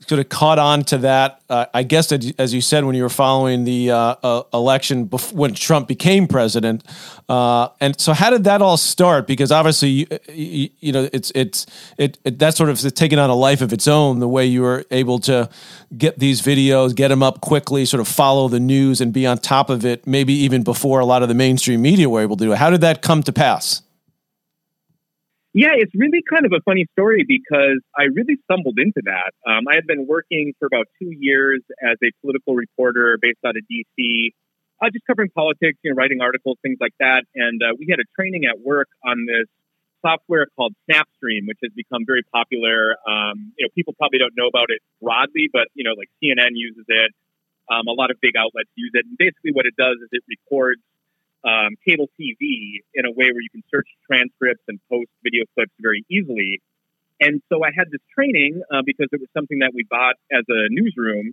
sort 0.00 0.20
of 0.20 0.28
caught 0.28 0.58
on 0.58 0.84
to 0.84 0.98
that. 0.98 1.40
Uh, 1.48 1.66
I 1.72 1.82
guess 1.82 2.12
as 2.12 2.52
you 2.52 2.60
said 2.60 2.84
when 2.84 2.94
you 2.94 3.02
were 3.02 3.08
following 3.08 3.64
the 3.64 3.90
uh, 3.90 4.14
uh, 4.22 4.42
election 4.52 5.04
when 5.32 5.54
Trump 5.54 5.88
became 5.88 6.28
president, 6.28 6.84
uh, 7.28 7.68
and 7.80 7.98
so 7.98 8.12
how 8.12 8.30
did 8.30 8.44
that 8.44 8.60
all 8.60 8.76
start? 8.76 9.26
Because 9.26 9.50
obviously, 9.50 10.06
you, 10.28 10.68
you 10.80 10.92
know, 10.92 11.08
it's 11.12 11.32
it's 11.34 11.66
it, 11.96 12.18
it 12.24 12.38
that 12.40 12.54
sort 12.56 12.68
of 12.68 12.80
taking 12.94 13.18
on 13.18 13.30
a 13.30 13.34
life 13.34 13.62
of 13.62 13.72
its 13.72 13.88
own. 13.88 14.18
The 14.18 14.28
way 14.28 14.44
you 14.46 14.62
were 14.62 14.84
able 14.90 15.18
to 15.20 15.48
get 15.96 16.18
these 16.18 16.42
videos, 16.42 16.94
get 16.94 17.08
them 17.08 17.22
up 17.22 17.40
quickly, 17.40 17.84
sort 17.84 18.00
of 18.00 18.08
follow 18.08 18.48
the 18.48 18.60
news 18.60 19.00
and 19.00 19.12
be 19.12 19.26
on 19.26 19.38
top 19.38 19.70
of 19.70 19.84
it, 19.86 20.06
maybe 20.06 20.34
even 20.34 20.62
before 20.62 21.00
a 21.00 21.06
lot 21.06 21.22
of 21.22 21.28
the 21.28 21.34
mainstream 21.34 21.80
media 21.80 22.08
were 22.08 22.20
able 22.20 22.36
to 22.36 22.44
do 22.44 22.52
it. 22.52 22.58
How 22.58 22.70
did 22.70 22.82
that 22.82 23.02
come 23.02 23.22
to 23.22 23.32
pass? 23.32 23.82
Yeah, 25.56 25.72
it's 25.72 25.96
really 25.96 26.20
kind 26.20 26.44
of 26.44 26.52
a 26.52 26.60
funny 26.68 26.84
story 26.92 27.24
because 27.24 27.80
I 27.96 28.12
really 28.12 28.36
stumbled 28.44 28.76
into 28.76 29.00
that. 29.08 29.32
Um, 29.48 29.64
I 29.64 29.80
had 29.80 29.88
been 29.88 30.04
working 30.04 30.52
for 30.60 30.68
about 30.68 30.84
two 31.00 31.08
years 31.16 31.64
as 31.80 31.96
a 32.04 32.12
political 32.20 32.52
reporter 32.52 33.16
based 33.16 33.40
out 33.40 33.56
of 33.56 33.64
DC, 33.64 34.36
uh, 34.84 34.92
just 34.92 35.08
covering 35.08 35.32
politics, 35.32 35.80
you 35.80 35.88
know, 35.88 35.96
writing 35.96 36.20
articles, 36.20 36.60
things 36.60 36.76
like 36.76 36.92
that. 37.00 37.24
And 37.32 37.56
uh, 37.64 37.72
we 37.80 37.88
had 37.88 38.04
a 38.04 38.08
training 38.12 38.44
at 38.44 38.60
work 38.60 38.92
on 39.00 39.24
this 39.24 39.48
software 40.04 40.44
called 40.60 40.76
Snapstream, 40.84 41.48
which 41.48 41.64
has 41.64 41.72
become 41.72 42.04
very 42.04 42.20
popular. 42.36 43.00
Um, 43.08 43.56
you 43.56 43.64
know, 43.64 43.72
people 43.72 43.96
probably 43.96 44.20
don't 44.20 44.36
know 44.36 44.52
about 44.52 44.68
it 44.68 44.84
broadly, 45.00 45.48
but 45.48 45.72
you 45.72 45.88
know, 45.88 45.96
like 45.96 46.12
CNN 46.20 46.52
uses 46.52 46.84
it. 46.84 47.16
Um, 47.72 47.88
a 47.88 47.96
lot 47.96 48.12
of 48.12 48.20
big 48.20 48.36
outlets 48.36 48.68
use 48.76 48.92
it. 48.92 49.08
And 49.08 49.16
basically, 49.16 49.56
what 49.56 49.64
it 49.64 49.72
does 49.72 49.96
is 50.04 50.12
it 50.12 50.20
records 50.28 50.84
um, 51.46 51.78
cable 51.86 52.10
TV 52.18 52.82
in 52.94 53.06
a 53.06 53.10
way 53.10 53.30
where 53.30 53.40
you 53.40 53.50
can 53.50 53.62
search 53.70 53.86
transcripts 54.10 54.64
and 54.66 54.80
post 54.90 55.08
video 55.22 55.44
clips 55.54 55.72
very 55.80 56.04
easily. 56.10 56.60
And 57.20 57.40
so 57.48 57.64
I 57.64 57.70
had 57.74 57.88
this 57.90 58.02
training 58.12 58.60
uh, 58.68 58.82
because 58.84 59.08
it 59.12 59.20
was 59.20 59.30
something 59.32 59.60
that 59.60 59.72
we 59.72 59.86
bought 59.88 60.16
as 60.30 60.44
a 60.48 60.68
newsroom 60.68 61.32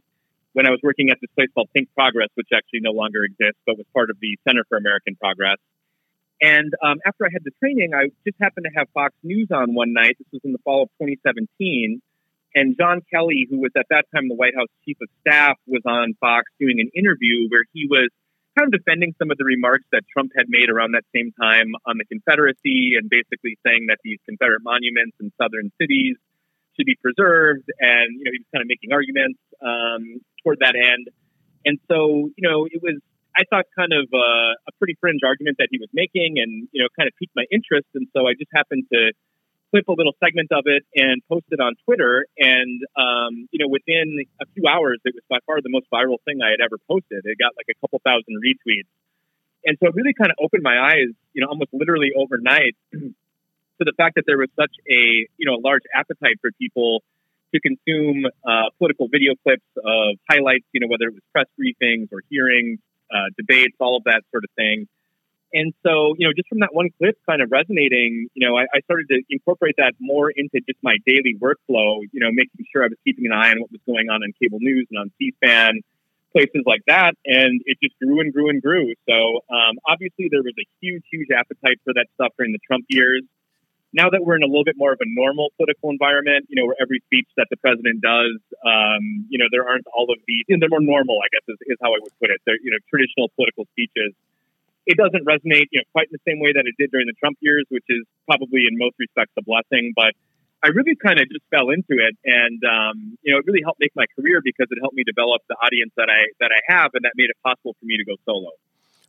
when 0.53 0.67
I 0.67 0.69
was 0.69 0.79
working 0.83 1.09
at 1.09 1.17
this 1.19 1.31
place 1.35 1.49
called 1.53 1.69
Think 1.73 1.89
Progress, 1.93 2.29
which 2.35 2.49
actually 2.53 2.81
no 2.81 2.91
longer 2.91 3.25
exists, 3.25 3.59
but 3.65 3.75
was 3.75 3.87
part 3.91 4.09
of 4.09 4.17
the 4.21 4.37
Center 4.47 4.63
for 4.69 4.77
American 4.77 5.15
Progress. 5.15 5.57
And 6.41 6.73
um, 6.81 6.99
after 7.05 7.25
I 7.25 7.29
had 7.33 7.43
the 7.43 7.51
training, 7.59 7.93
I 7.93 8.09
just 8.25 8.37
happened 8.39 8.67
to 8.69 8.73
have 8.77 8.87
Fox 8.93 9.15
News 9.23 9.49
on 9.51 9.73
one 9.73 9.93
night. 9.93 10.15
This 10.19 10.27
was 10.31 10.41
in 10.43 10.51
the 10.51 10.59
fall 10.59 10.83
of 10.83 10.89
2017. 11.01 12.01
And 12.55 12.77
John 12.77 13.01
Kelly, 13.11 13.47
who 13.49 13.59
was 13.59 13.71
at 13.75 13.87
that 13.89 14.05
time 14.13 14.29
the 14.29 14.35
White 14.35 14.55
House 14.55 14.69
chief 14.85 14.97
of 15.01 15.09
staff, 15.21 15.57
was 15.65 15.81
on 15.85 16.13
Fox 16.19 16.51
doing 16.59 16.79
an 16.79 16.91
interview 16.93 17.49
where 17.49 17.63
he 17.73 17.87
was 17.89 18.09
kind 18.57 18.69
of 18.69 18.73
defending 18.73 19.13
some 19.17 19.31
of 19.31 19.37
the 19.37 19.45
remarks 19.45 19.85
that 19.91 20.03
Trump 20.11 20.31
had 20.37 20.45
made 20.47 20.69
around 20.69 20.93
that 20.93 21.03
same 21.15 21.33
time 21.39 21.73
on 21.85 21.97
the 21.97 22.05
Confederacy 22.05 22.95
and 22.97 23.09
basically 23.09 23.57
saying 23.65 23.87
that 23.89 23.97
these 24.03 24.19
Confederate 24.25 24.61
monuments 24.63 25.17
in 25.19 25.31
southern 25.41 25.71
cities 25.81 26.17
should 26.75 26.85
be 26.85 26.97
preserved. 27.01 27.65
And, 27.79 28.13
you 28.17 28.23
know, 28.25 28.31
he 28.33 28.39
was 28.41 28.49
kind 28.53 28.61
of 28.61 28.69
making 28.69 28.93
arguments 28.93 29.39
um, 29.61 30.21
toward 30.41 30.59
that 30.61 30.75
end. 30.77 31.09
And 31.65 31.79
so, 31.89 32.29
you 32.35 32.43
know, 32.43 32.65
it 32.69 32.81
was, 32.81 33.01
I 33.35 33.43
thought, 33.49 33.65
kind 33.77 33.93
of 33.93 34.05
uh, 34.13 34.53
a 34.69 34.71
pretty 34.77 34.97
fringe 35.01 35.21
argument 35.25 35.57
that 35.57 35.69
he 35.71 35.77
was 35.79 35.89
making 35.93 36.37
and, 36.37 36.67
you 36.71 36.81
know, 36.81 36.89
kind 36.97 37.07
of 37.07 37.13
piqued 37.17 37.33
my 37.35 37.45
interest. 37.49 37.87
And 37.93 38.05
so 38.13 38.27
I 38.27 38.33
just 38.37 38.51
happened 38.53 38.85
to 38.93 39.13
clip 39.73 39.89
a 39.89 39.97
little 39.97 40.13
segment 40.23 40.53
of 40.53 40.69
it 40.69 40.85
and 40.93 41.25
post 41.25 41.49
it 41.49 41.59
on 41.59 41.73
Twitter. 41.85 42.29
And, 42.37 42.85
um, 42.93 43.49
you 43.49 43.57
know, 43.57 43.65
within 43.67 44.21
a 44.39 44.45
few 44.53 44.69
hours, 44.69 45.01
it 45.03 45.17
was 45.17 45.25
by 45.25 45.41
far 45.49 45.65
the 45.65 45.73
most 45.73 45.89
viral 45.89 46.21
thing 46.29 46.45
I 46.45 46.53
had 46.53 46.61
ever 46.61 46.77
posted. 46.85 47.25
It 47.25 47.41
got 47.41 47.57
like 47.57 47.65
a 47.73 47.77
couple 47.81 47.97
thousand 48.05 48.37
retweets. 48.37 48.85
And 49.65 49.75
so 49.81 49.89
it 49.89 49.95
really 49.95 50.13
kind 50.13 50.29
of 50.29 50.37
opened 50.37 50.61
my 50.61 50.77
eyes, 50.77 51.09
you 51.33 51.41
know, 51.41 51.49
almost 51.49 51.73
literally 51.73 52.11
overnight 52.13 52.77
to 52.93 53.81
the 53.81 53.93
fact 53.97 54.15
that 54.15 54.29
there 54.29 54.37
was 54.37 54.49
such 54.53 54.75
a, 54.85 55.25
you 55.41 55.45
know, 55.49 55.57
large 55.57 55.89
appetite 55.89 56.37
for 56.41 56.51
people 56.61 57.01
to 57.55 57.59
consume 57.59 58.25
uh, 58.45 58.69
political 58.77 59.07
video 59.09 59.33
clips 59.41 59.65
of 59.77 60.21
highlights, 60.29 60.65
you 60.73 60.81
know, 60.81 60.87
whether 60.87 61.09
it 61.09 61.17
was 61.17 61.25
press 61.33 61.49
briefings 61.57 62.13
or 62.13 62.21
hearings, 62.29 62.77
uh, 63.09 63.33
debates, 63.37 63.73
all 63.79 63.97
of 63.97 64.03
that 64.05 64.21
sort 64.29 64.43
of 64.43 64.49
thing. 64.55 64.85
And 65.53 65.71
so, 65.85 66.15
you 66.17 66.25
know, 66.25 66.33
just 66.35 66.49
from 66.49 66.59
that 66.61 66.73
one 66.73 66.89
clip 66.97 67.15
kind 67.29 67.41
of 67.41 67.51
resonating, 67.51 68.27
you 68.33 68.41
know, 68.41 68.57
I, 68.57 68.63
I, 68.73 68.81
started 68.85 69.05
to 69.09 69.21
incorporate 69.29 69.75
that 69.77 69.93
more 69.99 70.31
into 70.31 70.59
just 70.65 70.81
my 70.81 70.97
daily 71.05 71.37
workflow, 71.37 72.01
you 72.11 72.19
know, 72.19 72.33
making 72.33 72.65
sure 72.73 72.83
I 72.83 72.87
was 72.87 72.97
keeping 73.05 73.27
an 73.27 73.33
eye 73.33 73.51
on 73.51 73.61
what 73.61 73.71
was 73.71 73.81
going 73.85 74.09
on 74.09 74.23
in 74.23 74.33
cable 74.41 74.57
news 74.59 74.87
and 74.89 74.97
on 74.97 75.11
C-SPAN, 75.19 75.81
places 76.33 76.65
like 76.65 76.81
that. 76.87 77.13
And 77.25 77.61
it 77.65 77.77
just 77.83 77.93
grew 78.01 78.19
and 78.19 78.33
grew 78.33 78.49
and 78.49 78.63
grew. 78.63 78.97
So 79.07 79.45
um, 79.53 79.77
obviously 79.85 80.27
there 80.33 80.41
was 80.41 80.57
a 80.57 80.65
huge, 80.81 81.05
huge 81.13 81.29
appetite 81.29 81.77
for 81.85 81.93
that 81.93 82.07
stuff 82.15 82.33
during 82.35 82.51
the 82.51 82.63
Trump 82.65 82.85
years. 82.89 83.21
Now 83.93 84.09
that 84.09 84.25
we're 84.25 84.35
in 84.35 84.41
a 84.41 84.49
little 84.49 84.65
bit 84.65 84.73
more 84.75 84.91
of 84.91 84.97
a 85.01 85.05
normal 85.05 85.53
political 85.53 85.93
environment, 85.93 86.49
you 86.49 86.57
know, 86.57 86.65
where 86.65 86.81
every 86.81 87.05
speech 87.05 87.29
that 87.37 87.45
the 87.53 87.57
president 87.61 88.01
does, 88.01 88.41
um, 88.65 89.29
you 89.29 89.37
know, 89.37 89.45
there 89.53 89.69
aren't 89.69 89.85
all 89.93 90.09
of 90.09 90.17
these, 90.25 90.49
they're 90.49 90.73
more 90.73 90.81
normal, 90.81 91.21
I 91.21 91.29
guess 91.29 91.45
is, 91.45 91.61
is 91.69 91.77
how 91.77 91.93
I 91.93 92.01
would 92.01 92.17
put 92.17 92.33
it. 92.33 92.41
They're, 92.41 92.57
you 92.57 92.73
know, 92.73 92.81
traditional 92.89 93.29
political 93.37 93.69
speeches 93.77 94.17
it 94.85 94.97
doesn't 94.97 95.23
resonate, 95.23 95.71
you 95.71 95.79
know, 95.79 95.87
quite 95.91 96.11
in 96.11 96.15
the 96.15 96.25
same 96.27 96.39
way 96.39 96.51
that 96.51 96.67
it 96.67 96.75
did 96.77 96.91
during 96.91 97.07
the 97.07 97.17
Trump 97.19 97.37
years, 97.39 97.65
which 97.69 97.87
is 97.87 98.03
probably 98.27 98.67
in 98.67 98.75
most 98.75 98.95
respects 98.99 99.31
a 99.39 99.43
blessing. 99.43 99.95
But 99.95 100.11
I 100.63 100.71
really 100.71 100.95
kind 100.95 101.19
of 101.19 101.27
just 101.27 101.43
fell 101.51 101.71
into 101.71 101.99
it, 101.99 102.15
and 102.23 102.59
um, 102.63 102.95
you 103.23 103.31
know, 103.31 103.39
it 103.39 103.45
really 103.47 103.63
helped 103.63 103.79
make 103.79 103.91
my 103.95 104.07
career 104.15 104.39
because 104.43 104.67
it 104.71 104.79
helped 104.79 104.95
me 104.95 105.03
develop 105.03 105.43
the 105.51 105.59
audience 105.59 105.91
that 105.99 106.07
I 106.07 106.31
that 106.39 106.51
I 106.51 106.59
have, 106.71 106.95
and 106.95 107.03
that 107.03 107.15
made 107.15 107.31
it 107.31 107.39
possible 107.43 107.75
for 107.79 107.85
me 107.85 107.99
to 107.99 108.05
go 108.07 108.15
solo. 108.23 108.51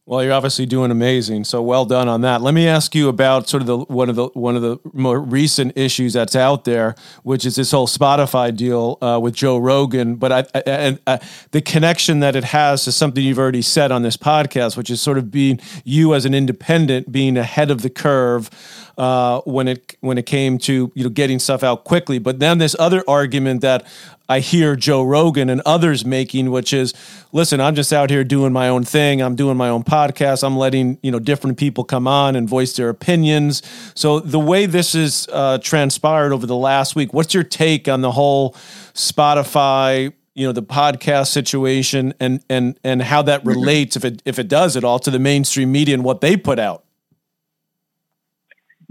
Well, 0.06 0.22
you're 0.22 0.34
obviously 0.34 0.66
doing 0.66 0.90
amazing. 0.90 1.44
So 1.44 1.62
well 1.62 1.86
done 1.86 2.08
on 2.08 2.20
that. 2.20 2.42
Let 2.42 2.52
me 2.52 2.68
ask 2.68 2.94
you 2.94 3.08
about 3.08 3.48
sort 3.48 3.62
of 3.62 3.66
the 3.66 3.78
one 3.78 4.10
of 4.10 4.16
the 4.16 4.26
one 4.34 4.54
of 4.54 4.60
the 4.60 4.78
more 4.92 5.18
recent 5.18 5.78
issues 5.78 6.12
that's 6.12 6.36
out 6.36 6.64
there, 6.64 6.94
which 7.22 7.46
is 7.46 7.56
this 7.56 7.70
whole 7.70 7.86
Spotify 7.86 8.54
deal 8.54 8.98
uh, 9.00 9.18
with 9.22 9.32
Joe 9.32 9.56
Rogan. 9.56 10.16
But 10.16 10.30
I, 10.30 10.38
I 10.54 10.60
and 10.66 10.98
uh, 11.06 11.18
the 11.52 11.62
connection 11.62 12.20
that 12.20 12.36
it 12.36 12.44
has 12.44 12.84
to 12.84 12.92
something 12.92 13.24
you've 13.24 13.38
already 13.38 13.62
said 13.62 13.90
on 13.90 14.02
this 14.02 14.18
podcast, 14.18 14.76
which 14.76 14.90
is 14.90 15.00
sort 15.00 15.16
of 15.16 15.30
being 15.30 15.58
you 15.84 16.12
as 16.12 16.26
an 16.26 16.34
independent, 16.34 17.10
being 17.10 17.38
ahead 17.38 17.70
of 17.70 17.80
the 17.80 17.88
curve 17.88 18.50
uh, 18.98 19.40
when 19.46 19.68
it 19.68 19.96
when 20.00 20.18
it 20.18 20.26
came 20.26 20.58
to 20.58 20.92
you 20.94 21.04
know 21.04 21.08
getting 21.08 21.38
stuff 21.38 21.62
out 21.62 21.84
quickly. 21.84 22.18
But 22.18 22.40
then 22.40 22.58
this 22.58 22.76
other 22.78 23.02
argument 23.08 23.62
that 23.62 23.86
I 24.28 24.40
hear 24.40 24.74
Joe 24.74 25.02
Rogan 25.02 25.50
and 25.50 25.60
others 25.66 26.04
making, 26.04 26.50
which 26.50 26.72
is, 26.72 26.94
listen, 27.32 27.60
I'm 27.60 27.74
just 27.74 27.92
out 27.92 28.08
here 28.08 28.24
doing 28.24 28.52
my 28.52 28.68
own 28.68 28.84
thing. 28.84 29.20
I'm 29.20 29.36
doing 29.36 29.56
my 29.56 29.68
own 29.68 29.84
podcast. 29.84 30.42
I'm 30.42 30.56
letting 30.56 30.98
you 31.02 31.10
know 31.10 31.18
different 31.18 31.58
people 31.58 31.84
come 31.84 32.08
on 32.08 32.34
and 32.34 32.48
voice 32.48 32.74
their 32.74 32.88
opinions. 32.88 33.62
So 33.94 34.20
the 34.20 34.40
way 34.40 34.66
this 34.66 34.94
is 34.94 35.28
uh, 35.32 35.58
transpired 35.58 36.32
over 36.32 36.46
the 36.46 36.56
last 36.56 36.96
week, 36.96 37.12
what's 37.12 37.34
your 37.34 37.44
take 37.44 37.86
on 37.88 38.00
the 38.00 38.12
whole 38.12 38.52
Spotify? 38.94 40.12
you 40.36 40.44
know 40.44 40.52
the 40.52 40.62
podcast 40.62 41.28
situation 41.28 42.12
and 42.18 42.44
and 42.50 42.76
and 42.82 43.00
how 43.02 43.22
that 43.22 43.44
relates 43.44 43.94
if 43.94 44.04
it 44.04 44.20
if 44.24 44.40
it 44.40 44.48
does 44.48 44.76
at 44.76 44.82
all 44.82 44.98
to 44.98 45.08
the 45.08 45.20
mainstream 45.20 45.70
media 45.70 45.94
and 45.94 46.02
what 46.02 46.20
they 46.20 46.36
put 46.36 46.58
out 46.58 46.83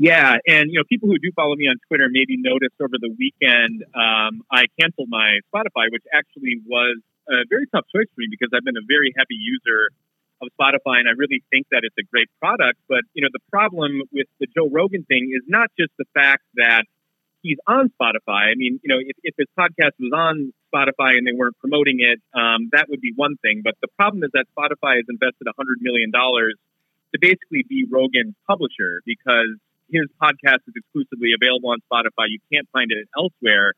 yeah, 0.03 0.35
and 0.43 0.67
you 0.67 0.75
know, 0.75 0.83
people 0.83 1.07
who 1.07 1.15
do 1.15 1.31
follow 1.31 1.55
me 1.55 1.71
on 1.71 1.79
Twitter 1.87 2.11
maybe 2.11 2.35
noticed 2.35 2.75
over 2.83 2.99
the 2.99 3.07
weekend 3.15 3.87
um, 3.95 4.43
I 4.51 4.67
canceled 4.75 5.07
my 5.07 5.39
Spotify, 5.47 5.87
which 5.95 6.03
actually 6.11 6.59
was 6.67 6.99
a 7.31 7.47
very 7.47 7.71
tough 7.71 7.87
choice 7.87 8.11
for 8.11 8.19
me 8.19 8.27
because 8.27 8.51
I've 8.51 8.67
been 8.67 8.75
a 8.75 8.83
very 8.83 9.15
heavy 9.15 9.39
user 9.39 9.95
of 10.43 10.51
Spotify, 10.59 10.99
and 10.99 11.07
I 11.07 11.15
really 11.15 11.39
think 11.47 11.71
that 11.71 11.87
it's 11.87 11.95
a 11.95 12.03
great 12.03 12.27
product. 12.43 12.83
But 12.91 13.07
you 13.15 13.23
know, 13.23 13.31
the 13.31 13.39
problem 13.47 14.03
with 14.11 14.27
the 14.43 14.47
Joe 14.51 14.67
Rogan 14.67 15.07
thing 15.07 15.31
is 15.31 15.47
not 15.47 15.71
just 15.79 15.95
the 15.95 16.03
fact 16.11 16.43
that 16.59 16.83
he's 17.39 17.63
on 17.63 17.87
Spotify. 17.95 18.51
I 18.51 18.59
mean, 18.59 18.83
you 18.83 18.91
know, 18.91 18.99
if, 18.99 19.15
if 19.23 19.35
his 19.39 19.47
podcast 19.55 19.95
was 20.03 20.11
on 20.11 20.51
Spotify 20.67 21.15
and 21.15 21.23
they 21.23 21.31
weren't 21.31 21.55
promoting 21.63 22.03
it, 22.03 22.19
um, 22.35 22.67
that 22.75 22.91
would 22.91 22.99
be 22.99 23.13
one 23.15 23.39
thing. 23.39 23.61
But 23.63 23.79
the 23.79 23.87
problem 23.95 24.23
is 24.23 24.31
that 24.35 24.51
Spotify 24.51 24.99
has 24.99 25.07
invested 25.07 25.47
$100 25.47 25.79
million 25.79 26.11
to 26.11 27.19
basically 27.19 27.63
be 27.63 27.87
Rogan's 27.89 28.35
publisher 28.47 28.99
because 29.05 29.55
his 29.91 30.07
podcast 30.21 30.61
is 30.67 30.73
exclusively 30.75 31.31
available 31.35 31.69
on 31.69 31.79
Spotify. 31.91 32.27
You 32.29 32.39
can't 32.51 32.67
find 32.71 32.91
it 32.91 33.07
elsewhere. 33.17 33.73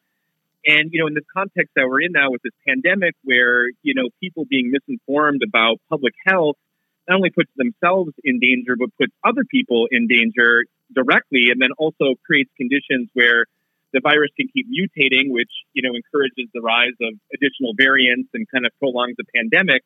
And, 0.68 0.90
you 0.92 1.00
know, 1.00 1.08
in 1.08 1.14
this 1.14 1.26
context 1.32 1.74
that 1.76 1.88
we're 1.88 2.02
in 2.02 2.12
now 2.12 2.32
with 2.32 2.42
this 2.42 2.54
pandemic 2.68 3.16
where, 3.24 3.68
you 3.84 3.94
know, 3.94 4.10
people 4.20 4.46
being 4.50 4.72
misinformed 4.72 5.42
about 5.44 5.80
public 5.90 6.14
health 6.26 6.58
not 7.08 7.18
only 7.18 7.30
puts 7.30 7.52
themselves 7.56 8.14
in 8.24 8.40
danger, 8.40 8.76
but 8.76 8.90
puts 8.98 9.14
other 9.24 9.44
people 9.44 9.88
in 9.92 10.08
danger 10.08 10.64
directly, 10.94 11.50
and 11.52 11.62
then 11.62 11.70
also 11.78 12.16
creates 12.26 12.50
conditions 12.58 13.10
where 13.14 13.46
the 13.94 14.00
virus 14.02 14.32
can 14.36 14.48
keep 14.48 14.68
mutating, 14.68 15.30
which, 15.30 15.52
you 15.74 15.84
know, 15.84 15.96
encourages 15.96 16.50
the 16.54 16.62
rise 16.62 16.98
of 17.02 17.14
additional 17.34 17.74
variants 17.78 18.30
and 18.34 18.50
kind 18.50 18.66
of 18.66 18.72
prolongs 18.80 19.16
the 19.18 19.24
pandemic. 19.36 19.84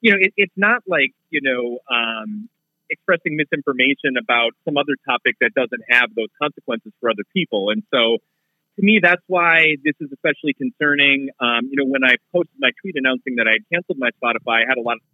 You 0.00 0.12
know, 0.12 0.18
it, 0.20 0.32
it's 0.36 0.56
not 0.56 0.82
like, 0.86 1.12
you 1.30 1.40
know, 1.42 1.78
um, 1.90 2.48
expressing 2.92 3.34
misinformation 3.40 4.20
about 4.20 4.52
some 4.64 4.76
other 4.76 4.94
topic 5.08 5.40
that 5.40 5.56
doesn't 5.56 5.82
have 5.88 6.14
those 6.14 6.28
consequences 6.40 6.92
for 7.00 7.08
other 7.08 7.24
people. 7.32 7.70
And 7.72 7.82
so, 7.88 8.20
to 8.76 8.82
me, 8.84 9.00
that's 9.02 9.22
why 9.26 9.76
this 9.84 9.96
is 10.00 10.08
especially 10.12 10.54
concerning. 10.54 11.28
Um, 11.40 11.68
you 11.68 11.76
know, 11.76 11.88
when 11.88 12.04
I 12.04 12.16
posted 12.32 12.56
my 12.60 12.70
tweet 12.80 12.96
announcing 12.96 13.36
that 13.36 13.48
I 13.48 13.60
had 13.60 13.64
canceled 13.72 13.98
my 13.98 14.12
Spotify, 14.16 14.64
I 14.64 14.68
had 14.68 14.78
a 14.78 14.84
lot 14.84 14.96
of 14.96 15.04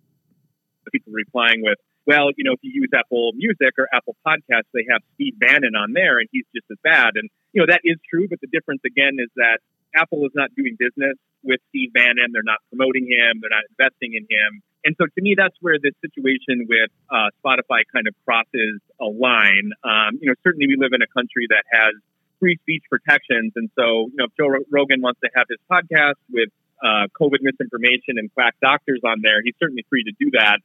people 0.93 1.13
replying 1.13 1.63
with, 1.63 1.79
well, 2.07 2.31
you 2.37 2.45
know, 2.45 2.53
if 2.53 2.61
you 2.63 2.73
use 2.73 2.91
Apple 2.95 3.33
Music 3.35 3.75
or 3.77 3.89
Apple 3.93 4.17
Podcasts, 4.27 4.71
they 4.73 4.87
have 4.91 5.03
Steve 5.15 5.39
Bannon 5.39 5.77
on 5.77 5.93
there 5.93 6.19
and 6.19 6.29
he's 6.33 6.47
just 6.55 6.67
as 6.71 6.79
bad. 6.83 7.19
And, 7.21 7.29
you 7.53 7.61
know, 7.61 7.67
that 7.69 7.83
is 7.85 7.99
true. 8.09 8.27
But 8.29 8.41
the 8.41 8.49
difference, 8.49 8.81
again, 8.87 9.19
is 9.19 9.29
that 9.37 9.59
Apple 9.95 10.25
is 10.25 10.33
not 10.35 10.55
doing 10.57 10.77
business 10.79 11.17
with 11.43 11.61
Steve 11.69 11.93
Bannon. 11.93 12.33
They're 12.33 12.47
not 12.47 12.65
promoting 12.71 13.05
him. 13.05 13.41
They're 13.41 13.53
not 13.53 13.67
investing 13.69 14.15
in 14.15 14.25
him. 14.25 14.63
And 14.85 14.95
so 14.97 15.07
to 15.07 15.21
me, 15.23 15.35
that's 15.37 15.57
where 15.61 15.79
the 15.79 15.93
situation 16.01 16.67
with 16.69 16.91
uh, 17.11 17.31
Spotify 17.45 17.83
kind 17.93 18.07
of 18.07 18.15
crosses 18.25 18.81
a 19.01 19.07
line. 19.07 19.73
Um, 19.85 20.19
you 20.21 20.29
know, 20.29 20.35
certainly 20.45 20.67
we 20.67 20.77
live 20.77 20.93
in 20.93 21.03
a 21.03 21.11
country 21.11 21.47
that 21.51 21.65
has 21.73 21.95
free 22.39 22.57
speech 22.63 22.85
protections. 22.91 23.53
And 23.57 23.71
so, 23.77 24.07
you 24.11 24.17
know, 24.17 24.27
if 24.27 24.37
Joe 24.39 24.49
Rogan 24.71 25.03
wants 25.03 25.21
to 25.25 25.31
have 25.35 25.47
his 25.49 25.59
podcast 25.71 26.21
with 26.31 26.51
uh, 26.83 27.11
COVID 27.21 27.43
misinformation 27.43 28.19
and 28.19 28.33
quack 28.35 28.55
doctors 28.63 29.01
on 29.05 29.21
there, 29.23 29.43
he's 29.43 29.55
certainly 29.59 29.85
free 29.91 30.05
to 30.05 30.13
do 30.19 30.31
that. 30.39 30.59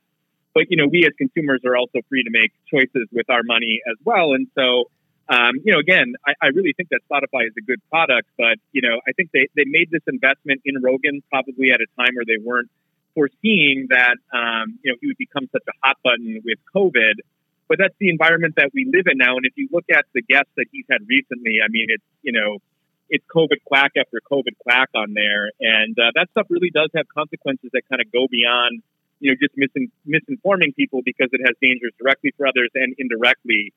But, 0.53 0.70
you 0.70 0.77
know, 0.77 0.86
we 0.86 1.05
as 1.05 1.13
consumers 1.17 1.62
are 1.65 1.75
also 1.75 2.05
free 2.10 2.24
to 2.24 2.29
make 2.29 2.53
choices 2.70 3.10
with 3.12 3.29
our 3.29 3.41
money 3.41 3.82
as 3.89 3.98
well. 4.05 4.34
And 4.34 4.46
so, 4.53 4.86
um, 5.29 5.58
you 5.65 5.74
know, 5.74 5.79
again, 5.79 6.13
I, 6.27 6.34
I, 6.41 6.48
really 6.53 6.74
think 6.75 6.89
that 6.89 7.00
Spotify 7.10 7.48
is 7.48 7.53
a 7.58 7.62
good 7.62 7.79
product, 7.89 8.27
but, 8.38 8.60
you 8.74 8.82
know, 8.82 9.00
I 9.08 9.13
think 9.13 9.32
they, 9.32 9.48
they 9.55 9.63
made 9.65 9.89
this 9.89 10.03
investment 10.05 10.62
in 10.65 10.82
Rogan 10.84 11.24
probably 11.32 11.72
at 11.72 11.79
a 11.79 11.88
time 11.98 12.13
where 12.13 12.27
they 12.27 12.43
weren't 12.43 12.70
foreseeing 13.13 13.88
that 13.89 14.17
um, 14.34 14.79
you 14.84 14.91
know 14.91 14.98
he 15.01 15.08
would 15.08 15.17
become 15.17 15.48
such 15.51 15.63
a 15.67 15.75
hot 15.84 15.98
button 16.03 16.41
with 16.43 16.60
COVID. 16.75 17.22
But 17.70 17.79
that's 17.79 17.96
the 17.98 18.10
environment 18.10 18.55
that 18.58 18.70
we 18.74 18.86
live 18.86 19.08
in 19.08 19.17
now. 19.17 19.38
And 19.38 19.46
if 19.46 19.53
you 19.55 19.70
look 19.72 19.86
at 19.89 20.05
the 20.13 20.22
guests 20.22 20.51
that 20.58 20.65
he's 20.72 20.86
had 20.91 21.08
recently, 21.08 21.58
I 21.63 21.70
mean, 21.70 21.88
it's 21.89 22.03
you 22.22 22.32
know, 22.32 22.58
it's 23.10 23.24
COVID 23.34 23.63
quack 23.65 23.93
after 23.98 24.20
COVID 24.20 24.58
quack 24.60 24.89
on 24.96 25.13
there, 25.13 25.51
and 25.60 25.98
uh, 25.98 26.12
that 26.15 26.29
stuff 26.32 26.48
really 26.50 26.72
does 26.74 26.89
have 26.96 27.08
consequences 27.08 27.70
that 27.74 27.84
kind 27.89 28.01
of 28.01 28.12
go 28.12 28.27
beyond 28.29 28.82
you 29.20 29.32
know 29.32 29.38
just 29.39 29.55
misin- 29.55 29.91
misinforming 30.05 30.75
people 30.75 31.01
because 31.03 31.29
it 31.32 31.41
has 31.46 31.55
dangers 31.62 31.93
directly 32.00 32.34
for 32.36 32.46
others 32.46 32.70
and 32.75 32.93
indirectly 32.98 33.74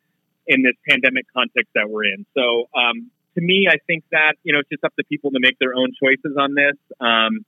in 0.47 0.63
this 0.63 0.75
pandemic 0.89 1.27
context 1.33 1.71
that 1.75 1.89
we're 1.89 2.05
in. 2.05 2.27
So 2.35 2.69
um, 2.75 3.11
to 3.35 3.41
me, 3.41 3.69
I 3.71 3.77
think 3.87 4.05
that 4.11 4.35
you 4.43 4.53
know 4.53 4.61
it's 4.61 4.69
just 4.69 4.85
up 4.85 4.95
to 4.97 5.05
people 5.05 5.31
to 5.31 5.39
make 5.41 5.59
their 5.59 5.75
own 5.75 5.93
choices 6.03 6.37
on 6.39 6.55
this. 6.55 6.77
Um, 7.01 7.45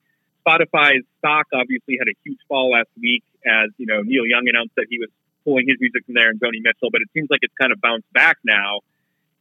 Spotify's 0.48 1.04
stock 1.18 1.46
obviously 1.52 2.00
had 2.00 2.08
a 2.08 2.16
huge 2.24 2.38
fall 2.48 2.72
last 2.72 2.88
week 2.96 3.22
as, 3.44 3.68
you 3.76 3.84
know, 3.84 4.00
Neil 4.00 4.24
Young 4.24 4.48
announced 4.48 4.72
that 4.76 4.86
he 4.88 4.98
was 4.98 5.10
pulling 5.44 5.68
his 5.68 5.76
music 5.78 6.06
from 6.06 6.14
there 6.14 6.30
and 6.30 6.40
Joni 6.40 6.64
Mitchell, 6.64 6.88
but 6.90 7.02
it 7.04 7.08
seems 7.12 7.28
like 7.28 7.40
it's 7.42 7.54
kind 7.60 7.72
of 7.72 7.80
bounced 7.80 8.10
back 8.12 8.38
now. 8.44 8.80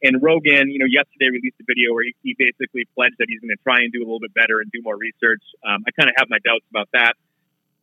And 0.03 0.21
Rogan, 0.21 0.69
you 0.69 0.79
know, 0.79 0.85
yesterday 0.85 1.31
released 1.31 1.55
a 1.63 1.65
video 1.65 1.93
where 1.95 2.03
he, 2.03 2.13
he 2.21 2.35
basically 2.37 2.85
pledged 2.93 3.15
that 3.17 3.31
he's 3.31 3.39
going 3.39 3.55
to 3.55 3.63
try 3.63 3.79
and 3.79 3.91
do 3.91 4.03
a 4.03 4.05
little 4.05 4.19
bit 4.19 4.33
better 4.33 4.59
and 4.59 4.69
do 4.69 4.83
more 4.83 4.95
research. 4.99 5.41
Um, 5.65 5.87
I 5.87 5.91
kind 5.95 6.11
of 6.11 6.15
have 6.19 6.27
my 6.29 6.37
doubts 6.43 6.67
about 6.69 6.89
that. 6.93 7.15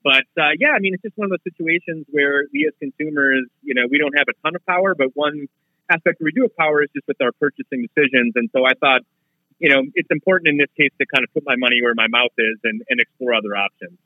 But 0.04 0.28
uh, 0.36 0.52
yeah, 0.60 0.76
I 0.76 0.78
mean, 0.84 0.92
it's 0.92 1.02
just 1.02 1.16
one 1.16 1.26
of 1.26 1.32
those 1.32 1.48
situations 1.48 2.04
where 2.12 2.44
we 2.52 2.68
as 2.68 2.76
consumers, 2.76 3.48
you 3.64 3.72
know, 3.72 3.88
we 3.90 3.96
don't 3.96 4.14
have 4.20 4.28
a 4.28 4.36
ton 4.44 4.54
of 4.54 4.64
power, 4.68 4.94
but 4.94 5.16
one 5.16 5.48
aspect 5.88 6.20
we 6.20 6.30
do 6.30 6.42
have 6.42 6.54
power 6.56 6.84
is 6.84 6.90
just 6.94 7.08
with 7.08 7.16
our 7.24 7.32
purchasing 7.40 7.88
decisions. 7.88 8.36
And 8.36 8.52
so 8.52 8.64
I 8.68 8.74
thought, 8.74 9.00
you 9.64 9.70
know, 9.70 9.80
it's 9.94 10.10
important 10.10 10.48
in 10.48 10.58
this 10.58 10.68
case 10.76 10.92
to 11.00 11.06
kind 11.08 11.24
of 11.24 11.32
put 11.32 11.42
my 11.46 11.56
money 11.56 11.80
where 11.80 11.94
my 11.96 12.06
mouth 12.06 12.36
is 12.36 12.58
and, 12.64 12.82
and 12.90 13.00
explore 13.00 13.32
other 13.32 13.56
options. 13.56 13.96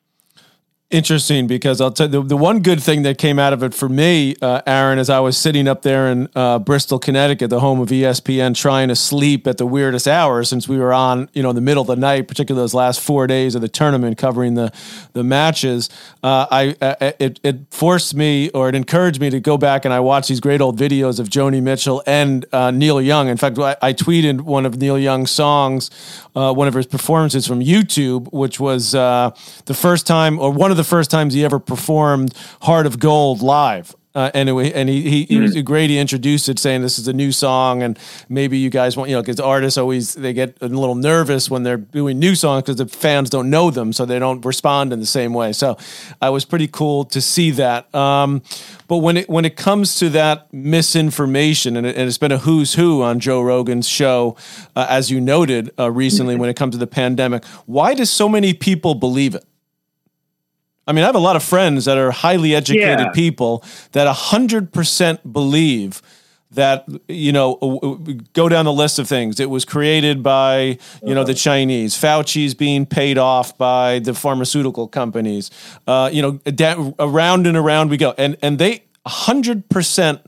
Interesting 0.91 1.47
because 1.47 1.83
I'll 1.83 1.91
tell 1.91 2.07
you 2.07 2.13
the, 2.13 2.23
the 2.23 2.37
one 2.39 2.61
good 2.61 2.83
thing 2.83 3.03
that 3.03 3.19
came 3.19 3.39
out 3.39 3.53
of 3.53 3.63
it 3.63 3.75
for 3.75 3.91
me, 3.91 4.37
uh, 4.41 4.63
Aaron, 4.67 4.99
as 4.99 5.11
I 5.11 5.21
was 5.21 5.37
sitting 5.37 5.69
up 5.69 5.83
there 5.83 6.11
in 6.11 6.31
uh, 6.35 6.59
Bristol, 6.61 6.99
Connecticut, 6.99 7.51
the 7.51 7.61
home 7.61 7.79
of 7.83 7.91
ESPN, 7.91 8.57
trying 8.57 8.89
to 8.89 8.97
sleep 8.97 9.47
at 9.47 9.59
the 9.59 9.67
weirdest 9.67 10.09
hour 10.09 10.43
since 10.45 10.67
we 10.67 10.79
were 10.79 10.95
on, 10.95 11.29
you 11.35 11.43
know, 11.43 11.51
in 11.51 11.57
the 11.57 11.61
middle 11.61 11.83
of 11.83 11.89
the 11.89 11.97
night, 11.97 12.27
particularly 12.27 12.63
those 12.63 12.73
last 12.73 13.01
four 13.01 13.27
days 13.27 13.55
of 13.55 13.61
the 13.61 13.69
tournament 13.69 14.17
covering 14.17 14.55
the 14.55 14.73
the 15.13 15.23
matches. 15.23 15.91
Uh, 16.23 16.47
I 16.51 16.75
uh, 16.81 17.13
it, 17.21 17.39
it 17.43 17.57
forced 17.71 18.15
me 18.15 18.49
or 18.55 18.71
it 18.71 18.75
encouraged 18.75 19.21
me 19.21 19.29
to 19.29 19.41
go 19.41 19.59
back 19.59 19.85
and 19.85 19.93
I 19.93 20.01
watched 20.01 20.31
these 20.31 20.41
great 20.41 20.63
old 20.63 20.79
videos 20.79 21.21
of 21.21 21.29
Joni 21.29 21.63
Mitchell 21.63 22.03
and 22.07 22.47
uh, 22.51 22.71
Neil 22.71 22.99
Young. 23.03 23.29
In 23.29 23.37
fact, 23.37 23.59
I, 23.59 23.77
I, 23.83 23.93
tweeted 23.93 24.41
one 24.41 24.65
of 24.65 24.79
Neil 24.79 24.99
Young's 24.99 25.31
songs 25.31 25.91
uh, 26.39 26.55
one 26.55 26.69
of 26.69 26.73
his 26.73 26.87
performances 26.87 27.47
from 27.47 27.61
YouTube, 27.61 28.33
which 28.33 28.59
was 28.59 28.95
uh, 28.95 29.33
the 29.67 29.75
first 29.75 30.07
time 30.07 30.39
or 30.39 30.51
one 30.51 30.71
of 30.71 30.78
the 30.79 30.85
first 30.85 31.11
times 31.11 31.35
he 31.35 31.45
ever 31.45 31.59
performed 31.59 32.35
Heart 32.63 32.87
of 32.87 32.99
Gold 32.99 33.43
live. 33.43 33.95
Uh, 34.15 34.33
and 34.35 34.49
it, 34.49 34.75
and 34.75 34.89
he, 34.89 35.27
he, 35.27 35.37
mm. 35.37 35.65
great. 35.65 35.91
He 35.91 35.99
introduced 35.99 36.49
it 36.49 36.59
saying 36.59 36.83
this 36.83 36.99
is 36.99 37.07
a 37.07 37.13
new 37.13 37.31
song, 37.31 37.85
and 37.85 37.97
maybe 38.29 38.59
you 38.59 38.69
guys 38.69 38.97
want 38.97 39.11
you 39.11 39.15
know 39.15 39.23
because 39.23 39.39
artists 39.39 39.79
always 39.79 40.15
they 40.15 40.33
get 40.33 40.57
a 40.61 40.67
little 40.67 40.97
nervous 40.97 41.49
when 41.49 41.63
they're 41.63 41.77
doing 41.77 42.19
new 42.19 42.35
songs 42.35 42.63
because 42.63 42.77
the 42.77 42.87
fans 42.87 43.31
don't 43.31 43.49
know 43.49 43.71
them, 43.71 43.93
so 43.93 44.05
they 44.05 44.19
don't 44.19 44.45
respond 44.45 44.93
in 44.93 44.99
the 44.99 45.07
same 45.07 45.35
way. 45.35 45.53
So, 45.53 45.77
I 46.21 46.31
was 46.31 46.45
pretty 46.45 46.67
cool 46.67 47.05
to 47.05 47.21
see 47.21 47.53
that. 47.53 47.95
Um, 47.95 48.43
but 48.89 48.99
when 48.99 49.19
it 49.19 49.29
when 49.29 49.45
it 49.45 49.57
comes 49.57 49.97
to 50.01 50.09
that 50.09 50.53
misinformation, 50.53 51.77
and, 51.77 51.87
it, 51.87 51.97
has 51.97 52.19
been 52.19 52.33
a 52.33 52.39
who's 52.39 52.75
who 52.75 53.03
on 53.03 53.21
Joe 53.21 53.41
Rogan's 53.41 53.87
show, 53.87 54.37
uh, 54.75 54.87
as 54.89 55.13
you 55.13 55.21
noted 55.21 55.71
uh, 55.79 55.93
recently, 55.93 56.35
when 56.35 56.51
it 56.51 56.57
comes 56.57 56.75
to 56.75 56.79
the 56.79 56.89
pandemic, 56.89 57.45
why 57.67 57.95
do 57.95 58.05
so 58.05 58.29
many 58.29 58.53
people 58.53 58.95
believe 58.95 59.37
it? 59.37 59.45
I 60.89 60.93
mean, 60.93 61.05
I 61.05 61.07
have 61.07 61.15
a 61.15 61.21
lot 61.21 61.37
of 61.37 61.43
friends 61.43 61.85
that 61.85 61.99
are 61.99 62.11
highly 62.11 62.55
educated 62.55 62.99
yeah. 62.99 63.11
people 63.13 63.63
that 63.93 64.13
100% 64.13 65.33
believe 65.33 66.01
that 66.53 66.87
you 67.09 67.31
know 67.31 68.01
go 68.33 68.49
down 68.49 68.65
the 68.65 68.73
list 68.73 68.99
of 68.99 69.07
things. 69.07 69.39
It 69.39 69.51
was 69.51 69.67
created 69.67 70.23
by 70.23 70.79
you 71.05 71.15
know 71.15 71.23
the 71.23 71.33
uh-huh. 71.33 71.35
chinese. 71.35 71.95
Fauci's 71.95 72.55
being 72.55 72.87
paid 72.87 73.19
off 73.19 73.59
by 73.59 73.99
the 73.99 74.15
pharmaceutical 74.15 74.89
companies. 74.89 75.51
Uh, 75.87 76.09
you 76.11 76.23
know 76.23 76.95
around 76.99 77.47
and 77.47 77.55
around 77.55 77.91
we 77.91 77.99
go. 77.99 78.15
And 78.17 78.39
and 78.41 78.59
they 78.59 78.85
100% 79.07 80.21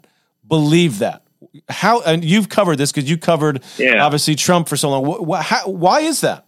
believe 0.47 0.99
that. 0.99 1.23
How 1.71 2.03
and 2.03 2.23
you've 2.23 2.51
covered 2.51 2.77
this 2.77 2.93
because 2.93 3.09
you 3.09 3.17
covered 3.17 3.63
yeah. 3.79 4.05
obviously 4.05 4.35
trump 4.35 4.69
for 4.69 4.77
so 4.77 4.91
long. 4.91 5.07
Why, 5.07 5.41
how, 5.41 5.71
why 5.71 6.01
is 6.01 6.21
that? 6.21 6.45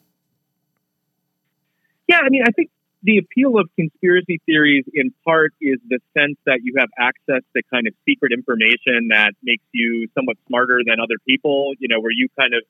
Yeah 2.08 2.20
i 2.22 2.28
mean 2.28 2.42
i 2.46 2.50
think 2.50 2.70
the 3.02 3.18
appeal 3.18 3.58
of 3.58 3.68
conspiracy 3.74 4.40
theories 4.46 4.84
in 4.94 5.12
part 5.24 5.52
is 5.60 5.78
the 5.88 5.98
sense 6.16 6.38
that 6.46 6.60
you 6.62 6.74
have 6.78 6.88
access 6.98 7.42
to 7.56 7.62
kind 7.70 7.86
of 7.86 7.94
secret 8.06 8.32
information 8.32 9.08
that 9.10 9.32
makes 9.42 9.64
you 9.72 10.08
somewhat 10.14 10.36
smarter 10.46 10.80
than 10.86 11.00
other 11.00 11.18
people, 11.26 11.74
you 11.78 11.88
know, 11.88 12.00
where 12.00 12.12
you 12.12 12.28
kind 12.38 12.54
of 12.54 12.62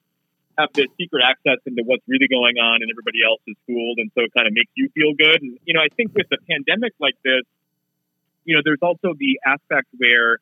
have 0.59 0.73
this 0.73 0.89
secret 0.99 1.23
access 1.25 1.59
into 1.67 1.83
what's 1.85 2.05
really 2.09 2.29
going 2.29 2.57
on 2.57 2.81
and 2.81 2.91
everybody 2.91 3.21
else 3.25 3.41
is 3.47 3.57
fooled. 3.67 3.99
And 3.99 4.11
so 4.15 4.25
it 4.25 4.33
kind 4.37 4.47
of 4.47 4.53
makes 4.53 4.73
you 4.75 4.89
feel 4.95 5.13
good. 5.17 5.43
And, 5.43 5.59
you 5.65 5.75
know, 5.75 5.81
I 5.81 5.89
think 5.95 6.13
with 6.15 6.27
a 6.33 6.41
pandemic 6.49 6.93
like 6.99 7.17
this, 7.25 7.45
you 8.45 8.57
know, 8.57 8.63
there's 8.65 8.83
also 8.83 9.15
the 9.17 9.39
aspect 9.45 9.89
where 9.97 10.39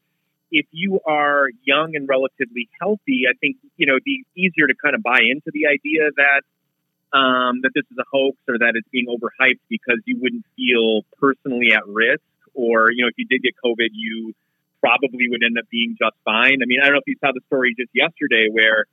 if 0.51 0.67
you 0.71 1.01
are 1.07 1.51
young 1.63 1.95
and 1.95 2.09
relatively 2.09 2.69
healthy, 2.81 3.27
I 3.29 3.35
think, 3.39 3.57
you 3.77 3.87
know, 3.87 3.95
it'd 3.95 4.05
be 4.05 4.25
easier 4.35 4.67
to 4.67 4.75
kind 4.75 4.95
of 4.95 5.03
buy 5.03 5.21
into 5.23 5.51
the 5.53 5.67
idea 5.67 6.11
that 6.17 6.43
um, 7.13 7.61
that 7.63 7.71
this 7.75 7.85
is 7.91 7.99
a 7.99 8.05
hoax 8.11 8.37
or 8.49 8.59
that 8.59 8.75
it's 8.75 8.89
being 8.91 9.07
overhyped 9.07 9.61
because 9.69 9.99
you 10.05 10.19
wouldn't 10.21 10.45
feel 10.57 11.03
personally 11.19 11.73
at 11.73 11.87
risk, 11.87 12.23
or 12.55 12.93
you 12.93 13.03
know, 13.03 13.09
if 13.09 13.15
you 13.19 13.27
did 13.27 13.43
get 13.43 13.55
COVID, 13.65 13.91
you 13.93 14.35
probably 14.81 15.29
would 15.29 15.43
end 15.45 15.59
up 15.59 15.69
being 15.71 15.97
just 15.99 16.17
fine. 16.25 16.63
I 16.63 16.67
mean, 16.67 16.81
I 16.81 16.87
don't 16.87 16.95
know 16.95 17.01
if 17.01 17.09
you 17.09 17.17
saw 17.21 17.33
the 17.33 17.43
story 17.49 17.75
just 17.79 17.91
yesterday 17.93 18.49
where 18.51 18.87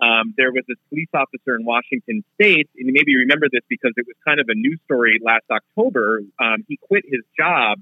um, 0.00 0.34
there 0.36 0.52
was 0.52 0.64
this 0.66 0.78
police 0.88 1.08
officer 1.14 1.56
in 1.56 1.64
Washington 1.64 2.24
State, 2.34 2.68
and 2.76 2.86
maybe 2.86 3.12
you 3.12 3.18
remember 3.20 3.46
this 3.50 3.62
because 3.68 3.92
it 3.96 4.06
was 4.06 4.16
kind 4.24 4.40
of 4.40 4.48
a 4.48 4.54
news 4.54 4.80
story 4.84 5.20
last 5.22 5.44
October. 5.50 6.22
Um, 6.38 6.64
he 6.68 6.76
quit 6.76 7.04
his 7.06 7.20
job 7.38 7.80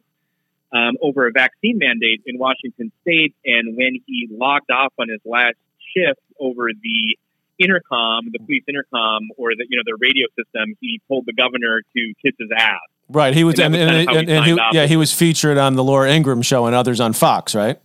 um, 0.72 0.96
over 1.00 1.26
a 1.26 1.32
vaccine 1.32 1.78
mandate 1.78 2.22
in 2.26 2.38
Washington 2.38 2.92
State, 3.02 3.34
and 3.44 3.76
when 3.76 4.00
he 4.06 4.28
logged 4.30 4.70
off 4.70 4.92
on 4.98 5.08
his 5.08 5.20
last 5.24 5.56
shift 5.94 6.20
over 6.38 6.68
the 6.72 7.18
intercom, 7.58 8.26
the 8.32 8.38
police 8.38 8.64
intercom, 8.68 9.28
or 9.36 9.50
the 9.56 9.66
you 9.68 9.76
know 9.76 9.82
the 9.84 9.96
radio 10.00 10.26
system, 10.36 10.76
he 10.80 11.00
told 11.08 11.26
the 11.26 11.32
governor 11.32 11.82
to 11.94 12.14
kiss 12.22 12.34
his 12.38 12.48
ass. 12.56 12.80
Right. 13.10 13.34
He 13.34 13.42
was, 13.42 13.58
and, 13.58 13.74
and, 13.74 13.90
and, 13.90 14.10
and, 14.10 14.30
and 14.30 14.44
he, 14.44 14.58
yeah, 14.72 14.86
he 14.86 14.96
was 14.96 15.14
featured 15.14 15.56
on 15.56 15.76
the 15.76 15.84
Laura 15.84 16.12
Ingraham 16.12 16.42
show 16.42 16.66
and 16.66 16.74
others 16.74 17.00
on 17.00 17.14
Fox, 17.14 17.54
right? 17.54 17.80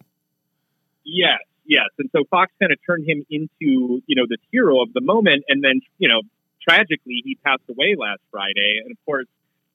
Yes, 1.06 1.40
yes. 1.66 1.88
And 1.98 2.10
so 2.12 2.26
Fox 2.30 2.52
kind 2.60 2.74
of 2.74 2.78
turned 2.86 3.08
him 3.08 3.26
into 3.30 4.02
you 4.06 4.16
know 4.16 4.26
this 4.28 4.40
hero 4.52 4.82
of 4.82 4.92
the 4.94 5.02
moment, 5.02 5.46
and 5.48 5.64
then 5.64 5.82
you 5.98 6.10
know 6.10 6.22
tragically 6.68 7.22
he 7.24 7.38
passed 7.44 7.64
away 7.70 7.96
last 7.98 8.22
Friday, 8.32 8.80
and 8.84 8.92
of 8.92 8.98
course. 9.06 9.28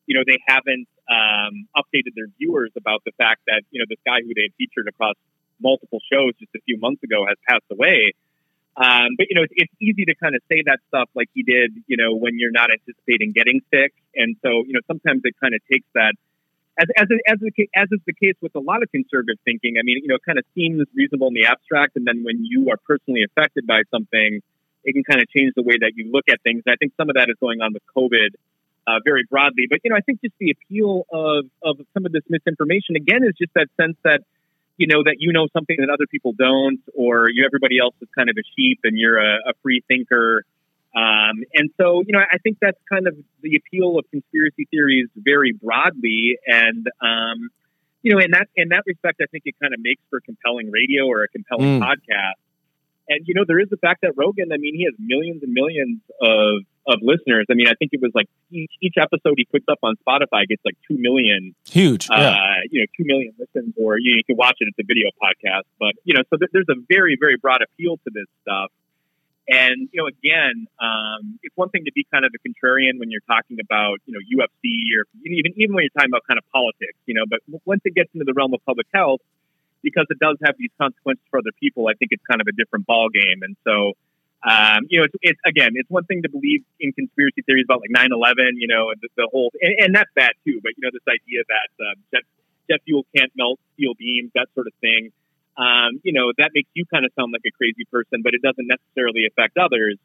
You 0.08 0.16
know 0.16 0.24
they 0.26 0.40
haven't 0.48 0.88
um, 1.04 1.68
updated 1.76 2.16
their 2.16 2.28
viewers 2.38 2.70
about 2.78 3.04
the 3.04 3.12
fact 3.18 3.42
that 3.46 3.61
you 3.70 3.78
know 3.78 3.84
this 3.87 3.98
guy 4.06 4.22
who 4.22 4.32
they 4.32 4.48
had 4.48 4.54
featured 4.56 4.88
across 4.88 5.16
multiple 5.61 6.00
shows 6.11 6.32
just 6.38 6.54
a 6.56 6.61
few 6.64 6.78
months 6.78 7.02
ago 7.02 7.26
has 7.26 7.37
passed 7.48 7.68
away. 7.70 8.14
Um, 8.78 9.18
but 9.18 9.26
you 9.28 9.34
know, 9.34 9.42
it's, 9.42 9.52
it's 9.56 9.74
easy 9.82 10.04
to 10.04 10.14
kind 10.14 10.36
of 10.36 10.42
say 10.48 10.62
that 10.66 10.78
stuff 10.86 11.10
like 11.14 11.28
he 11.34 11.42
did, 11.42 11.74
you 11.88 11.96
know, 11.96 12.14
when 12.14 12.38
you're 12.38 12.54
not 12.54 12.70
anticipating 12.70 13.32
getting 13.34 13.60
sick, 13.74 13.92
and 14.14 14.36
so 14.40 14.62
you 14.66 14.72
know, 14.72 14.80
sometimes 14.86 15.22
it 15.24 15.34
kind 15.42 15.52
of 15.52 15.60
takes 15.70 15.86
that. 15.94 16.14
As 16.78 16.86
as 16.96 17.08
as, 17.26 17.38
as 17.74 17.88
is 17.90 17.98
the 18.06 18.12
case 18.14 18.36
with 18.40 18.54
a 18.54 18.60
lot 18.60 18.84
of 18.84 18.90
conservative 18.92 19.42
thinking, 19.44 19.74
I 19.80 19.82
mean, 19.82 19.98
you 20.02 20.06
know, 20.06 20.14
it 20.14 20.22
kind 20.24 20.38
of 20.38 20.44
seems 20.54 20.86
reasonable 20.94 21.26
in 21.26 21.34
the 21.34 21.46
abstract, 21.46 21.96
and 21.96 22.06
then 22.06 22.22
when 22.22 22.44
you 22.44 22.70
are 22.70 22.78
personally 22.86 23.24
affected 23.26 23.66
by 23.66 23.82
something, 23.90 24.38
it 24.84 24.92
can 24.92 25.02
kind 25.02 25.20
of 25.20 25.28
change 25.28 25.54
the 25.56 25.62
way 25.62 25.74
that 25.80 25.94
you 25.96 26.12
look 26.12 26.30
at 26.30 26.40
things. 26.42 26.62
I 26.68 26.76
think 26.78 26.92
some 26.96 27.10
of 27.10 27.16
that 27.16 27.28
is 27.28 27.36
going 27.40 27.60
on 27.60 27.74
with 27.74 27.82
COVID 27.96 28.38
uh, 28.86 29.00
very 29.04 29.24
broadly, 29.28 29.66
but 29.68 29.80
you 29.82 29.90
know, 29.90 29.96
I 29.96 30.06
think 30.06 30.22
just 30.22 30.38
the 30.38 30.54
appeal 30.54 31.02
of 31.10 31.50
of 31.66 31.82
some 31.94 32.06
of 32.06 32.12
this 32.12 32.22
misinformation 32.28 32.94
again 32.94 33.26
is 33.26 33.34
just 33.34 33.50
that 33.54 33.66
sense 33.74 33.96
that 34.04 34.22
you 34.78 34.86
know 34.86 35.02
that 35.04 35.16
you 35.18 35.32
know 35.32 35.48
something 35.52 35.76
that 35.80 35.90
other 35.90 36.06
people 36.06 36.32
don't, 36.32 36.80
or 36.94 37.28
you 37.30 37.44
everybody 37.44 37.78
else 37.78 37.94
is 38.00 38.08
kind 38.16 38.30
of 38.30 38.36
a 38.38 38.46
sheep 38.56 38.80
and 38.84 38.96
you're 38.96 39.18
a, 39.18 39.50
a 39.50 39.52
free 39.62 39.82
thinker. 39.86 40.44
Um, 40.96 41.44
and 41.54 41.70
so, 41.76 42.02
you 42.06 42.12
know, 42.12 42.18
I 42.18 42.38
think 42.38 42.56
that's 42.60 42.78
kind 42.90 43.06
of 43.06 43.14
the 43.42 43.56
appeal 43.56 43.98
of 43.98 44.10
conspiracy 44.10 44.66
theories 44.70 45.08
very 45.14 45.52
broadly. 45.52 46.38
And, 46.46 46.88
um, 47.00 47.50
you 48.02 48.14
know, 48.14 48.20
in 48.20 48.30
that 48.30 48.48
in 48.56 48.70
that 48.70 48.84
respect, 48.86 49.20
I 49.20 49.26
think 49.26 49.42
it 49.44 49.54
kind 49.60 49.74
of 49.74 49.80
makes 49.80 50.02
for 50.08 50.20
compelling 50.20 50.70
radio 50.70 51.06
or 51.06 51.24
a 51.24 51.28
compelling 51.28 51.80
mm. 51.80 51.86
podcast. 51.86 52.40
And 53.08 53.26
you 53.26 53.34
know, 53.34 53.44
there 53.46 53.60
is 53.60 53.68
the 53.68 53.76
fact 53.76 54.00
that 54.02 54.12
Rogan. 54.16 54.52
I 54.52 54.56
mean, 54.56 54.74
he 54.74 54.84
has 54.84 54.94
millions 54.98 55.42
and 55.42 55.52
millions 55.52 56.00
of 56.20 56.62
of 56.88 57.01
listeners. 57.03 57.46
I 57.51 57.55
mean, 57.55 57.68
I 57.68 57.74
think 57.79 57.92
it 57.92 58.01
was 58.01 58.12
like 58.14 58.27
each, 58.51 58.72
each 58.81 58.94
episode 58.96 59.35
he 59.37 59.44
puts 59.44 59.66
up 59.70 59.79
on 59.83 59.94
Spotify 60.01 60.48
gets 60.48 60.64
like 60.64 60.77
two 60.88 60.96
million. 60.98 61.55
Huge. 61.68 62.09
Uh, 62.11 62.16
yeah. 62.16 62.64
You 62.70 62.81
know, 62.81 62.87
two 62.96 63.05
million 63.05 63.35
listens, 63.38 63.74
or 63.77 63.98
you, 63.98 64.12
know, 64.12 64.16
you, 64.16 64.24
can 64.24 64.37
watch 64.37 64.57
it. 64.61 64.68
It's 64.68 64.79
a 64.81 64.88
video 64.88 65.11
podcast, 65.20 65.68
but 65.79 65.92
you 66.05 66.14
know, 66.14 66.22
so 66.31 66.38
th- 66.38 66.51
there's 66.53 66.68
a 66.68 66.81
very 66.88 67.16
very 67.20 67.37
broad 67.37 67.61
appeal 67.62 67.96
to 67.98 68.11
this 68.12 68.27
stuff. 68.42 68.72
And 69.48 69.88
you 69.92 70.01
know, 70.03 70.09
again, 70.09 70.66
um, 70.81 71.38
it's 71.42 71.57
one 71.57 71.68
thing 71.68 71.85
to 71.85 71.92
be 71.92 72.07
kind 72.12 72.24
of 72.24 72.33
a 72.33 72.40
contrarian 72.40 72.98
when 72.98 73.11
you're 73.11 73.24
talking 73.29 73.59
about 73.61 74.01
you 74.07 74.16
know 74.16 74.20
UFC 74.24 74.96
or 74.96 75.05
even 75.24 75.53
even 75.57 75.77
when 75.77 75.85
you're 75.85 75.96
talking 75.96 76.11
about 76.11 76.24
kind 76.27 76.38
of 76.38 76.44
politics, 76.53 76.96
you 77.07 77.14
know. 77.14 77.24
But 77.29 77.40
once 77.64 77.83
it 77.85 77.94
gets 77.94 78.09
into 78.14 78.24
the 78.24 78.35
realm 78.35 78.53
of 78.55 78.64
public 78.64 78.87
health, 78.92 79.20
because 79.83 80.07
it 80.11 80.18
does 80.18 80.37
have 80.44 80.57
these 80.59 80.72
consequences 80.81 81.24
for 81.31 81.38
other 81.38 81.53
people, 81.61 81.88
I 81.88 81.94
think 81.94 82.12
it's 82.12 82.24
kind 82.24 82.40
of 82.40 82.46
a 82.48 82.53
different 82.53 82.87
ball 82.87 83.09
game. 83.09 83.42
And 83.42 83.57
so, 83.64 83.92
um, 84.46 84.87
you 84.88 85.01
know, 85.01 85.05
it's, 85.05 85.14
it's, 85.20 85.40
again, 85.44 85.72
it's 85.74 85.90
one 85.90 86.05
thing 86.05 86.22
to 86.22 86.31
believe 86.31 86.62
in 86.79 86.92
conspiracy 86.92 87.42
theories 87.42 87.66
about 87.66 87.81
like 87.83 87.90
9/11, 87.90 88.55
you 88.55 88.68
know, 88.68 88.90
and 88.90 89.01
the, 89.03 89.09
the 89.16 89.29
whole, 89.33 89.51
and, 89.61 89.74
and, 89.79 89.94
that's 89.94 90.11
bad 90.14 90.33
too. 90.46 90.61
But 90.62 90.79
you 90.79 90.87
know, 90.87 90.90
this 90.92 91.03
idea 91.11 91.42
that 91.48 91.70
uh, 91.83 91.94
jet, 92.14 92.22
jet 92.70 92.81
fuel 92.85 93.05
can't 93.16 93.33
melt 93.37 93.59
steel 93.74 93.94
beams, 93.98 94.31
that 94.35 94.46
sort 94.55 94.68
of 94.68 94.74
thing. 94.81 95.11
Um, 95.59 95.98
you 96.05 96.12
know, 96.12 96.31
that 96.38 96.53
makes 96.55 96.70
you 96.74 96.87
kind 96.87 97.05
of 97.05 97.11
sound 97.18 97.33
like 97.33 97.42
a 97.44 97.51
crazy 97.51 97.83
person, 97.90 98.22
but 98.22 98.33
it 98.35 98.42
doesn't 98.42 98.68
necessarily 98.68 99.27
affect 99.27 99.59
others. 99.59 99.98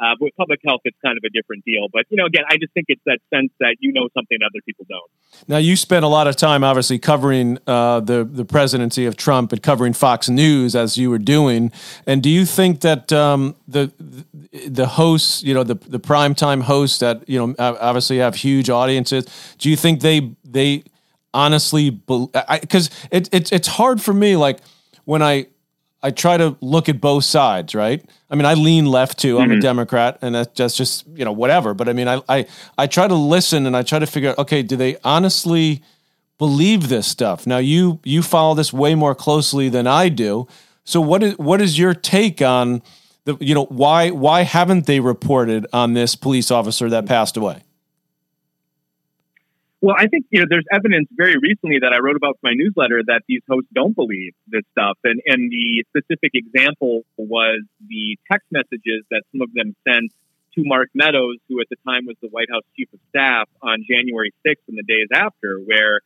Uh, 0.00 0.14
with 0.20 0.32
public 0.36 0.60
health, 0.64 0.80
it's 0.84 0.96
kind 1.04 1.18
of 1.18 1.24
a 1.24 1.30
different 1.30 1.64
deal. 1.64 1.88
But, 1.92 2.04
you 2.08 2.16
know, 2.16 2.26
again, 2.26 2.44
I 2.48 2.56
just 2.56 2.72
think 2.72 2.86
it's 2.88 3.02
that 3.04 3.18
sense 3.34 3.50
that 3.58 3.78
you 3.80 3.92
know 3.92 4.08
something 4.14 4.38
other 4.40 4.60
people 4.64 4.86
don't. 4.88 5.10
Now, 5.48 5.56
you 5.56 5.74
spent 5.74 6.04
a 6.04 6.08
lot 6.08 6.28
of 6.28 6.36
time, 6.36 6.62
obviously, 6.62 7.00
covering 7.00 7.58
uh, 7.66 7.98
the, 7.98 8.22
the 8.22 8.44
presidency 8.44 9.06
of 9.06 9.16
Trump 9.16 9.52
and 9.52 9.60
covering 9.60 9.92
Fox 9.92 10.28
News 10.28 10.76
as 10.76 10.96
you 10.96 11.10
were 11.10 11.18
doing. 11.18 11.72
And 12.06 12.22
do 12.22 12.30
you 12.30 12.46
think 12.46 12.80
that 12.82 13.12
um, 13.12 13.56
the 13.66 13.92
the 14.68 14.86
hosts, 14.86 15.42
you 15.42 15.52
know, 15.52 15.64
the, 15.64 15.74
the 15.74 16.00
primetime 16.00 16.62
hosts 16.62 16.98
that, 17.00 17.28
you 17.28 17.38
know, 17.38 17.54
obviously 17.58 18.18
have 18.18 18.36
huge 18.36 18.70
audiences, 18.70 19.26
do 19.58 19.68
you 19.68 19.76
think 19.76 20.00
they, 20.00 20.32
they 20.44 20.84
honestly, 21.34 21.90
because 21.90 22.90
it, 23.10 23.28
it, 23.32 23.52
it's 23.52 23.68
hard 23.68 24.00
for 24.00 24.14
me, 24.14 24.36
like, 24.36 24.60
when 25.04 25.22
I 25.22 25.46
I 26.02 26.10
try 26.10 26.36
to 26.36 26.56
look 26.60 26.88
at 26.88 27.00
both 27.00 27.24
sides, 27.24 27.74
right? 27.74 28.04
I 28.30 28.36
mean, 28.36 28.46
I 28.46 28.54
lean 28.54 28.86
left 28.86 29.18
too. 29.18 29.38
I'm 29.38 29.48
mm-hmm. 29.48 29.58
a 29.58 29.60
Democrat, 29.60 30.18
and 30.22 30.34
that's 30.34 30.76
just 30.76 31.06
you 31.08 31.24
know 31.24 31.32
whatever. 31.32 31.74
But 31.74 31.88
I 31.88 31.92
mean, 31.92 32.08
I, 32.08 32.22
I 32.28 32.46
I 32.76 32.86
try 32.86 33.08
to 33.08 33.14
listen 33.14 33.66
and 33.66 33.76
I 33.76 33.82
try 33.82 33.98
to 33.98 34.06
figure 34.06 34.30
out. 34.30 34.38
Okay, 34.38 34.62
do 34.62 34.76
they 34.76 34.96
honestly 35.02 35.82
believe 36.38 36.88
this 36.88 37.06
stuff? 37.06 37.46
Now 37.46 37.58
you 37.58 38.00
you 38.04 38.22
follow 38.22 38.54
this 38.54 38.72
way 38.72 38.94
more 38.94 39.14
closely 39.14 39.68
than 39.68 39.86
I 39.86 40.08
do. 40.08 40.46
So 40.84 41.00
what 41.00 41.22
is 41.22 41.36
what 41.38 41.60
is 41.60 41.78
your 41.78 41.94
take 41.94 42.40
on 42.40 42.82
the 43.24 43.36
you 43.40 43.54
know 43.54 43.64
why 43.66 44.10
why 44.10 44.42
haven't 44.42 44.86
they 44.86 45.00
reported 45.00 45.66
on 45.72 45.94
this 45.94 46.14
police 46.14 46.50
officer 46.50 46.88
that 46.90 47.06
passed 47.06 47.36
away? 47.36 47.62
Well, 49.80 49.94
I 49.96 50.06
think 50.08 50.26
you 50.30 50.40
know 50.40 50.46
there's 50.48 50.66
evidence 50.72 51.08
very 51.12 51.36
recently 51.38 51.78
that 51.80 51.92
I 51.92 51.98
wrote 51.98 52.16
about 52.16 52.38
in 52.42 52.50
my 52.50 52.54
newsletter 52.54 53.02
that 53.06 53.22
these 53.28 53.42
hosts 53.48 53.70
don't 53.72 53.94
believe 53.94 54.34
this 54.48 54.64
stuff, 54.72 54.98
and 55.04 55.20
and 55.26 55.50
the 55.50 55.84
specific 55.90 56.32
example 56.34 57.02
was 57.16 57.62
the 57.86 58.18
text 58.30 58.46
messages 58.50 59.04
that 59.10 59.22
some 59.30 59.42
of 59.42 59.52
them 59.54 59.76
sent 59.86 60.12
to 60.54 60.64
Mark 60.64 60.88
Meadows, 60.94 61.36
who 61.48 61.60
at 61.60 61.68
the 61.70 61.76
time 61.86 62.06
was 62.06 62.16
the 62.20 62.28
White 62.28 62.50
House 62.50 62.64
chief 62.76 62.92
of 62.92 62.98
staff, 63.10 63.48
on 63.62 63.84
January 63.88 64.32
6th 64.44 64.66
and 64.66 64.76
the 64.76 64.82
days 64.82 65.08
after, 65.12 65.58
where 65.58 66.00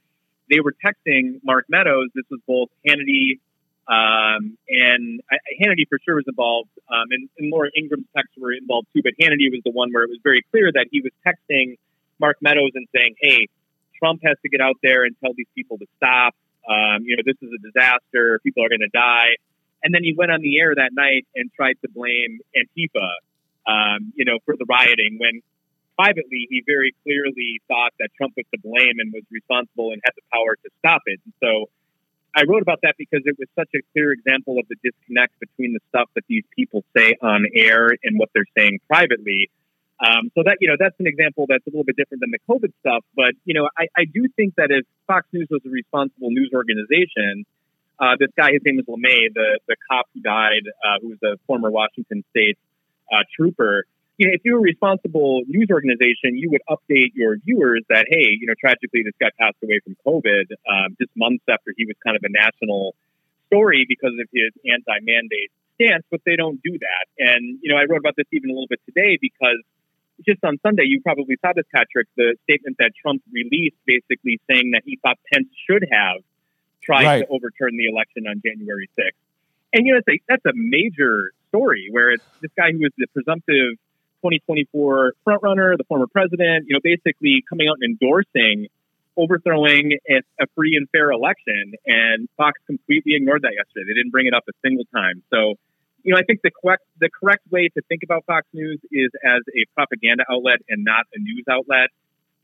they 0.51 0.61
were 0.61 0.75
texting 0.85 1.41
Mark 1.43 1.65
Meadows. 1.71 2.11
This 2.15 2.27
was 2.31 2.41
both 2.47 2.69
Hannity 2.87 3.41
um, 3.89 4.57
and 4.69 5.21
I, 5.31 5.37
Hannity 5.61 5.89
for 5.89 5.99
sure 6.05 6.17
was 6.17 6.25
involved, 6.29 6.71
um, 6.89 7.09
and, 7.11 7.29
and 7.39 7.51
Laura 7.51 7.71
Ingraham's 7.77 8.07
texts 8.15 8.37
were 8.39 8.53
involved 8.53 8.89
too. 8.95 9.01
But 9.03 9.15
Hannity 9.21 9.51
was 9.51 9.61
the 9.65 9.73
one 9.73 9.91
where 9.93 10.05
it 10.05 10.11
was 10.11 10.21
very 10.23 10.45
clear 10.51 10.71
that 10.73 10.87
he 10.91 11.01
was 11.01 11.13
texting 11.27 11.79
Mark 12.21 12.37
Meadows 12.41 12.71
and 12.75 12.87
saying, 12.95 13.17
"Hey, 13.21 13.49
Trump 14.03 14.21
has 14.25 14.37
to 14.43 14.49
get 14.49 14.61
out 14.61 14.77
there 14.83 15.05
and 15.05 15.15
tell 15.23 15.31
these 15.37 15.47
people 15.55 15.79
to 15.79 15.87
stop. 15.97 16.35
Um, 16.69 17.05
you 17.07 17.17
know, 17.17 17.23
this 17.25 17.39
is 17.41 17.51
a 17.55 17.63
disaster. 17.63 18.41
People 18.43 18.65
are 18.65 18.69
going 18.69 18.83
to 18.83 18.93
die." 18.93 19.39
And 19.83 19.95
then 19.95 20.03
he 20.03 20.15
went 20.17 20.31
on 20.31 20.41
the 20.43 20.59
air 20.59 20.75
that 20.75 20.91
night 20.93 21.27
and 21.35 21.51
tried 21.55 21.75
to 21.83 21.89
blame 21.91 22.39
Antifa, 22.55 23.11
um, 23.67 24.13
you 24.17 24.25
know, 24.25 24.39
for 24.45 24.57
the 24.57 24.65
rioting 24.69 25.19
when 25.19 25.43
privately 25.97 26.47
he 26.49 26.63
very 26.67 26.95
clearly 27.03 27.61
thought 27.69 27.93
that 27.99 28.09
Trump 28.17 28.35
was 28.37 28.47
to 28.55 28.61
blame 28.61 28.99
and 28.99 29.13
was 29.13 29.23
responsible 29.31 29.93
and 29.93 30.01
had 30.05 30.13
the 30.17 30.23
power 30.33 30.57
to 30.57 30.71
stop 30.79 31.03
it. 31.07 31.21
And 31.25 31.35
so 31.43 31.69
I 32.35 32.45
wrote 32.49 32.63
about 32.63 32.81
that 32.83 32.95
because 32.97 33.21
it 33.25 33.37
was 33.39 33.49
such 33.55 33.69
a 33.75 33.81
clear 33.93 34.13
example 34.13 34.59
of 34.59 34.67
the 34.69 34.77
disconnect 34.83 35.39
between 35.39 35.75
the 35.75 35.81
stuff 35.91 36.09
that 36.15 36.25
these 36.29 36.45
people 36.57 36.83
say 36.97 37.17
on 37.21 37.45
air 37.55 37.91
and 38.03 38.19
what 38.19 38.31
they're 38.35 38.49
saying 38.57 38.81
privately. 38.89 39.51
Um, 40.05 40.31
so 40.35 40.43
that 40.45 40.59
you 40.61 40.69
know 40.69 40.77
that's 40.79 40.99
an 40.99 41.07
example 41.07 41.47
that's 41.49 41.67
a 41.67 41.71
little 41.71 41.85
bit 41.85 41.97
different 41.97 42.23
than 42.23 42.33
the 42.33 42.43
COVID 42.51 42.73
stuff. 42.81 43.05
But 43.15 43.35
you 43.45 43.55
know, 43.55 43.69
I, 43.79 43.87
I 43.97 44.05
do 44.05 44.27
think 44.35 44.57
that 44.57 44.71
if 44.71 44.85
Fox 45.07 45.27
News 45.33 45.49
was 45.51 45.61
a 45.65 45.71
responsible 45.71 46.31
news 46.31 46.51
organization, 46.53 47.45
uh, 48.01 48.17
this 48.19 48.31
guy, 48.37 48.53
his 48.53 48.63
name 48.65 48.81
is 48.81 48.87
LaMay, 48.87 49.33
the 49.33 49.61
the 49.69 49.77
cop 49.89 50.07
who 50.15 50.21
died, 50.21 50.67
uh, 50.85 50.99
who 51.01 51.11
was 51.11 51.19
a 51.23 51.39
former 51.47 51.71
Washington 51.71 52.25
State 52.31 52.59
uh, 53.13 53.23
trooper 53.37 53.85
you 54.23 54.29
know, 54.29 54.35
if 54.35 54.43
you're 54.45 54.59
a 54.59 54.63
responsible 54.63 55.43
news 55.49 55.69
organization, 55.71 56.37
you 56.37 56.51
would 56.51 56.63
update 56.69 57.11
your 57.15 57.39
viewers 57.39 57.83
that, 57.89 58.07
hey, 58.09 58.37
you 58.39 58.47
know, 58.47 58.55
tragically 58.55 59.03
this 59.03 59.15
guy 59.19 59.31
passed 59.41 59.57
away 59.65 59.81
from 59.83 59.97
COVID 60.07 60.53
um, 60.69 60.97
just 61.01 61.11
months 61.17 61.43
after 61.49 61.73
he 61.77 61.87
was 61.87 61.97
kind 62.05 62.17
of 62.17 62.23
a 62.23 62.31
national 62.31 62.95
story 63.47 63.87
because 63.89 64.13
of 64.21 64.29
his 64.33 64.53
anti-mandate 64.63 65.51
stance, 65.75 66.05
but 66.11 66.21
they 66.25 66.37
don't 66.37 66.63
do 66.63 66.79
that. 66.79 67.05
And, 67.19 67.59
you 67.63 67.73
know, 67.73 67.79
I 67.81 67.85
wrote 67.89 67.99
about 67.99 68.15
this 68.17 68.27
even 68.33 68.51
a 68.51 68.53
little 68.53 68.69
bit 68.69 68.81
today 68.87 69.19
because 69.21 69.59
just 70.25 70.45
on 70.45 70.59
Sunday, 70.63 70.85
you 70.87 71.01
probably 71.01 71.37
saw 71.41 71.53
this, 71.55 71.65
Patrick, 71.75 72.09
the 72.17 72.37
statement 72.45 72.77
that 72.79 72.93
Trump 73.01 73.23
released 73.33 73.77
basically 73.87 74.41
saying 74.51 74.73
that 74.73 74.83
he 74.85 74.99
thought 75.03 75.19
Pence 75.33 75.49
should 75.69 75.87
have 75.91 76.23
tried 76.83 77.05
right. 77.05 77.27
to 77.27 77.33
overturn 77.33 77.77
the 77.77 77.87
election 77.87 78.27
on 78.27 78.43
January 78.45 78.89
6th. 78.99 79.11
And, 79.73 79.87
you 79.87 79.95
know, 79.95 80.01
a, 80.01 80.19
that's 80.29 80.45
a 80.45 80.53
major 80.55 81.33
story 81.49 81.89
where 81.91 82.11
it's 82.11 82.25
this 82.41 82.51
guy 82.57 82.73
who 82.73 82.81
was 82.81 82.93
the 82.99 83.07
presumptive 83.09 83.79
2024 84.23 85.15
frontrunner, 85.27 85.77
the 85.77 85.85
former 85.85 86.07
president, 86.07 86.67
you 86.69 86.75
know, 86.75 86.81
basically 86.83 87.43
coming 87.49 87.69
out 87.69 87.77
and 87.81 87.99
endorsing 87.99 88.69
overthrowing 89.17 89.99
a, 90.09 90.23
a, 90.41 90.47
free 90.55 90.77
and 90.77 90.89
fair 90.91 91.11
election. 91.11 91.75
And 91.87 92.29
Fox 92.37 92.59
completely 92.67 93.15
ignored 93.15 93.43
that 93.43 93.53
yesterday. 93.57 93.85
They 93.89 93.95
didn't 93.95 94.11
bring 94.11 94.27
it 94.27 94.35
up 94.35 94.45
a 94.49 94.53
single 94.65 94.85
time. 94.95 95.23
So, 95.31 95.59
you 96.03 96.13
know, 96.15 96.19
I 96.19 96.25
think 96.25 96.41
the 96.43 96.51
correct 96.51 96.83
the 97.01 97.09
correct 97.09 97.43
way 97.51 97.69
to 97.69 97.83
think 97.89 98.03
about 98.03 98.25
Fox 98.27 98.47
News 98.53 98.81
is 98.91 99.11
as 99.25 99.43
a 99.57 99.65
propaganda 99.75 100.25
outlet 100.31 100.59
and 100.69 100.85
not 100.85 101.07
a 101.15 101.19
news 101.19 101.45
outlet. 101.51 101.91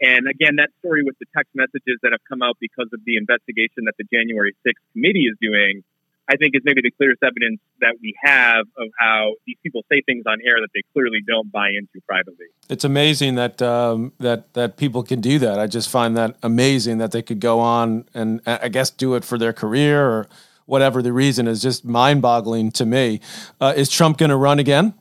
And 0.01 0.29
again, 0.29 0.57
that 0.57 0.71
story 0.79 1.03
with 1.03 1.19
the 1.19 1.27
text 1.37 1.51
messages 1.55 1.99
that 2.03 2.13
have 2.13 2.23
come 2.29 2.41
out 2.41 2.57
because 2.61 2.87
of 2.93 3.01
the 3.05 3.17
investigation 3.17 3.91
that 3.91 3.95
the 3.99 4.05
January 4.13 4.55
6th 4.65 4.79
committee 4.95 5.27
is 5.27 5.37
doing 5.41 5.83
I 6.29 6.37
think 6.37 6.55
is 6.55 6.63
maybe 6.65 6.83
the 6.83 6.91
clearest 6.91 7.23
evidence 7.23 7.59
that 7.81 7.95
we 8.03 8.15
have 8.23 8.67
of 8.77 8.89
how 8.99 9.33
these 9.47 9.57
people 9.63 9.83
say 9.91 10.03
things 10.03 10.25
on 10.27 10.39
air 10.45 10.61
that 10.61 10.69
they 10.75 10.83
clearly 10.93 11.21
don't 11.27 11.51
buy 11.51 11.69
into 11.71 12.05
privately. 12.07 12.47
It's 12.69 12.85
amazing 12.85 13.37
that 13.37 13.63
um, 13.63 14.13
that 14.19 14.53
that 14.53 14.77
people 14.77 15.03
can 15.03 15.21
do 15.21 15.39
that. 15.39 15.59
I 15.59 15.67
just 15.67 15.89
find 15.89 16.17
that 16.19 16.37
amazing 16.43 16.99
that 16.99 17.13
they 17.13 17.23
could 17.23 17.41
go 17.41 17.61
on 17.61 18.05
and 18.13 18.43
I 18.47 18.69
guess 18.69 18.91
do 18.91 19.15
it 19.15 19.25
for 19.25 19.39
their 19.39 19.55
career 19.55 20.07
or 20.07 20.29
whatever 20.69 21.03
the 21.03 21.13
reason 21.13 21.49
is. 21.49 21.63
Just 21.63 21.85
mind-boggling 21.85 22.71
to 22.73 22.87
me. 22.87 23.21
Uh, 23.61 23.73
is 23.75 23.89
Trump 23.89 24.19
going 24.19 24.31
to 24.31 24.37
run 24.37 24.59
again? 24.59 24.95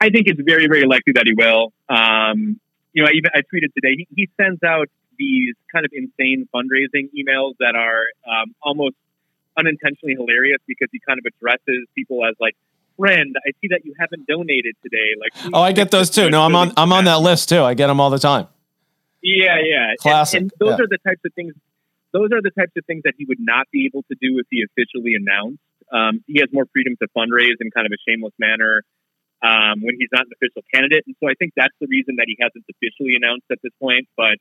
I 0.00 0.10
think 0.10 0.26
it's 0.26 0.40
very, 0.40 0.66
very 0.66 0.86
likely 0.86 1.12
that 1.12 1.24
he 1.26 1.34
will. 1.34 1.72
Um, 1.88 2.58
you 2.92 3.02
know, 3.02 3.08
I 3.08 3.12
even 3.12 3.30
I 3.34 3.40
tweeted 3.40 3.74
today. 3.74 3.96
He, 3.98 4.08
he 4.14 4.28
sends 4.40 4.62
out 4.62 4.88
these 5.18 5.54
kind 5.72 5.84
of 5.84 5.92
insane 5.92 6.48
fundraising 6.54 7.10
emails 7.14 7.54
that 7.58 7.74
are 7.74 8.04
um, 8.26 8.54
almost 8.62 8.96
unintentionally 9.58 10.14
hilarious 10.14 10.58
because 10.66 10.88
he 10.92 11.00
kind 11.00 11.18
of 11.18 11.26
addresses 11.26 11.86
people 11.94 12.24
as 12.24 12.34
like 12.40 12.54
friend 12.96 13.34
i 13.44 13.50
see 13.60 13.68
that 13.68 13.84
you 13.84 13.92
haven't 13.98 14.24
donated 14.26 14.76
today 14.82 15.14
like 15.20 15.32
oh 15.52 15.60
i 15.60 15.72
get 15.72 15.90
those 15.90 16.10
too 16.10 16.30
no 16.30 16.42
i'm 16.42 16.54
on 16.54 16.72
i'm 16.76 16.92
on 16.92 17.04
that 17.04 17.20
list 17.20 17.48
too 17.48 17.62
i 17.62 17.74
get 17.74 17.88
them 17.88 18.00
all 18.00 18.10
the 18.10 18.20
time 18.20 18.46
yeah 19.20 19.56
yeah 19.64 19.94
classic 19.98 20.42
and, 20.42 20.52
and 20.52 20.60
those 20.60 20.78
yeah. 20.78 20.84
are 20.84 20.88
the 20.88 20.98
types 21.04 21.20
of 21.24 21.32
things 21.34 21.54
those 22.12 22.30
are 22.32 22.42
the 22.42 22.50
types 22.50 22.72
of 22.76 22.84
things 22.86 23.02
that 23.04 23.14
he 23.18 23.24
would 23.26 23.40
not 23.40 23.66
be 23.72 23.86
able 23.86 24.02
to 24.10 24.16
do 24.20 24.38
if 24.38 24.46
he 24.50 24.64
officially 24.64 25.14
announced 25.14 25.62
um, 25.92 26.20
he 26.26 26.40
has 26.40 26.48
more 26.52 26.66
freedom 26.72 26.94
to 27.00 27.08
fundraise 27.16 27.56
in 27.60 27.70
kind 27.70 27.86
of 27.86 27.92
a 27.92 28.00
shameless 28.04 28.34
manner 28.38 28.82
um, 29.40 29.80
when 29.80 29.94
he's 29.98 30.10
not 30.12 30.26
an 30.26 30.32
official 30.36 30.62
candidate 30.72 31.04
and 31.06 31.16
so 31.20 31.28
i 31.28 31.34
think 31.38 31.52
that's 31.56 31.74
the 31.80 31.88
reason 31.90 32.16
that 32.16 32.26
he 32.26 32.36
hasn't 32.40 32.64
officially 32.68 33.16
announced 33.16 33.46
at 33.50 33.58
this 33.62 33.72
point 33.80 34.06
but 34.16 34.36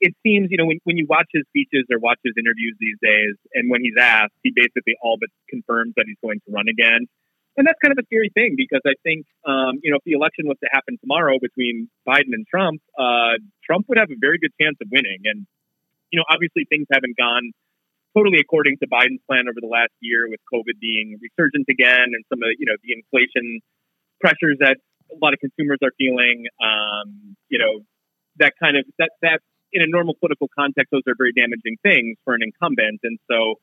it 0.00 0.16
seems, 0.24 0.48
you 0.50 0.56
know, 0.56 0.64
when, 0.64 0.80
when 0.84 0.96
you 0.96 1.06
watch 1.08 1.28
his 1.30 1.44
speeches 1.52 1.84
or 1.92 2.00
watch 2.00 2.18
his 2.24 2.32
interviews 2.40 2.74
these 2.80 2.96
days, 3.04 3.36
and 3.52 3.70
when 3.70 3.84
he's 3.84 4.00
asked, 4.00 4.32
he 4.42 4.50
basically 4.50 4.96
all 5.04 5.20
but 5.20 5.28
confirms 5.48 5.92
that 5.96 6.08
he's 6.08 6.16
going 6.24 6.40
to 6.48 6.50
run 6.52 6.66
again. 6.68 7.06
And 7.56 7.66
that's 7.66 7.78
kind 7.84 7.92
of 7.92 8.00
a 8.00 8.06
scary 8.08 8.32
thing 8.32 8.54
because 8.56 8.80
I 8.86 8.96
think, 9.04 9.26
um, 9.44 9.76
you 9.84 9.92
know, 9.92 10.00
if 10.00 10.04
the 10.08 10.16
election 10.16 10.48
was 10.48 10.56
to 10.64 10.70
happen 10.72 10.96
tomorrow 10.96 11.36
between 11.36 11.90
Biden 12.08 12.32
and 12.32 12.46
Trump, 12.48 12.80
uh, 12.96 13.36
Trump 13.60 13.84
would 13.88 13.98
have 13.98 14.08
a 14.08 14.16
very 14.16 14.38
good 14.40 14.54
chance 14.56 14.80
of 14.80 14.88
winning. 14.90 15.20
And, 15.28 15.46
you 16.10 16.18
know, 16.18 16.26
obviously 16.28 16.66
things 16.68 16.86
haven't 16.92 17.16
gone 17.16 17.52
totally 18.16 18.38
according 18.38 18.76
to 18.82 18.86
Biden's 18.90 19.22
plan 19.26 19.46
over 19.46 19.62
the 19.62 19.70
last 19.70 19.94
year 20.00 20.26
with 20.28 20.40
COVID 20.52 20.80
being 20.80 21.18
resurgent 21.22 21.66
again 21.70 22.10
and 22.10 22.22
some 22.28 22.42
of, 22.42 22.50
you 22.58 22.66
know, 22.66 22.74
the 22.82 22.92
inflation 22.94 23.60
pressures 24.20 24.58
that 24.60 24.76
a 25.10 25.18
lot 25.22 25.34
of 25.34 25.40
consumers 25.40 25.78
are 25.82 25.94
feeling. 25.98 26.46
Um, 26.58 27.36
you 27.48 27.58
know, 27.58 27.86
that 28.38 28.54
kind 28.58 28.76
of 28.76 28.84
that 28.98 29.10
that 29.22 29.40
in 29.72 29.82
a 29.82 29.86
normal 29.86 30.14
political 30.18 30.48
context, 30.50 30.90
those 30.90 31.06
are 31.06 31.14
very 31.14 31.32
damaging 31.32 31.78
things 31.82 32.18
for 32.24 32.34
an 32.34 32.42
incumbent. 32.42 32.98
And 33.06 33.18
so, 33.30 33.62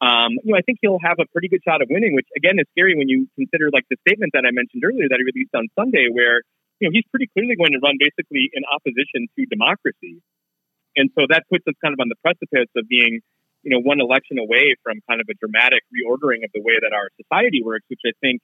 um, 0.00 0.40
you 0.40 0.52
know, 0.52 0.58
I 0.58 0.64
think 0.64 0.80
he'll 0.80 1.02
have 1.04 1.20
a 1.20 1.28
pretty 1.28 1.48
good 1.48 1.60
shot 1.60 1.82
of 1.82 1.88
winning, 1.92 2.14
which 2.16 2.28
again 2.36 2.58
is 2.58 2.66
scary 2.72 2.96
when 2.96 3.08
you 3.08 3.28
consider 3.36 3.68
like 3.72 3.84
the 3.92 3.96
statement 4.08 4.32
that 4.32 4.44
I 4.48 4.52
mentioned 4.52 4.84
earlier 4.84 5.08
that 5.08 5.20
he 5.20 5.24
released 5.24 5.54
on 5.54 5.68
Sunday, 5.76 6.08
where 6.08 6.42
you 6.80 6.88
know 6.88 6.92
he's 6.92 7.06
pretty 7.12 7.28
clearly 7.32 7.56
going 7.56 7.72
to 7.72 7.80
run 7.84 7.96
basically 8.00 8.48
in 8.52 8.64
opposition 8.68 9.28
to 9.36 9.40
democracy, 9.46 10.20
and 10.96 11.10
so 11.16 11.26
that 11.28 11.44
puts 11.50 11.66
us 11.66 11.74
kind 11.82 11.92
of 11.92 12.00
on 12.00 12.08
the 12.08 12.18
precipice 12.22 12.70
of 12.76 12.88
being, 12.88 13.20
you 13.62 13.70
know, 13.70 13.80
one 13.80 14.00
election 14.00 14.38
away 14.38 14.76
from 14.82 15.00
kind 15.08 15.20
of 15.20 15.26
a 15.30 15.34
dramatic 15.34 15.82
reordering 15.92 16.44
of 16.44 16.50
the 16.52 16.60
way 16.60 16.74
that 16.80 16.92
our 16.92 17.08
society 17.16 17.62
works, 17.62 17.84
which 17.88 18.02
I 18.04 18.12
think, 18.20 18.40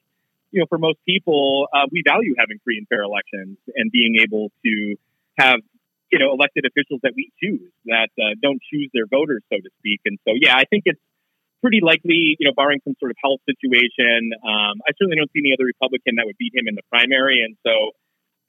you 0.50 0.60
know, 0.60 0.66
for 0.68 0.78
most 0.78 0.98
people, 1.04 1.68
uh, 1.72 1.86
we 1.92 2.02
value 2.06 2.34
having 2.38 2.58
free 2.64 2.78
and 2.78 2.88
fair 2.88 3.02
elections 3.02 3.58
and 3.74 3.92
being 3.92 4.16
able 4.20 4.50
to 4.64 4.96
have 5.36 5.60
you 6.10 6.18
know, 6.18 6.32
elected 6.32 6.64
officials 6.64 7.00
that 7.02 7.12
we 7.14 7.30
choose 7.36 7.68
that 7.84 8.08
uh, 8.16 8.32
don't 8.40 8.60
choose 8.72 8.88
their 8.94 9.06
voters, 9.06 9.42
so 9.52 9.60
to 9.60 9.70
speak. 9.78 10.00
And 10.06 10.18
so, 10.24 10.32
yeah, 10.34 10.56
I 10.56 10.64
think 10.64 10.84
it's 10.86 11.00
pretty 11.60 11.80
likely, 11.82 12.36
you 12.38 12.46
know, 12.46 12.54
barring 12.56 12.80
some 12.84 12.94
sort 12.98 13.10
of 13.10 13.16
health 13.20 13.40
situation. 13.44 14.32
Um, 14.40 14.80
I 14.86 14.96
certainly 14.96 15.16
don't 15.16 15.30
see 15.32 15.44
any 15.44 15.52
other 15.52 15.66
Republican 15.66 16.16
that 16.16 16.24
would 16.24 16.38
beat 16.38 16.54
him 16.54 16.68
in 16.68 16.74
the 16.74 16.86
primary. 16.88 17.44
And 17.44 17.56
so 17.60 17.92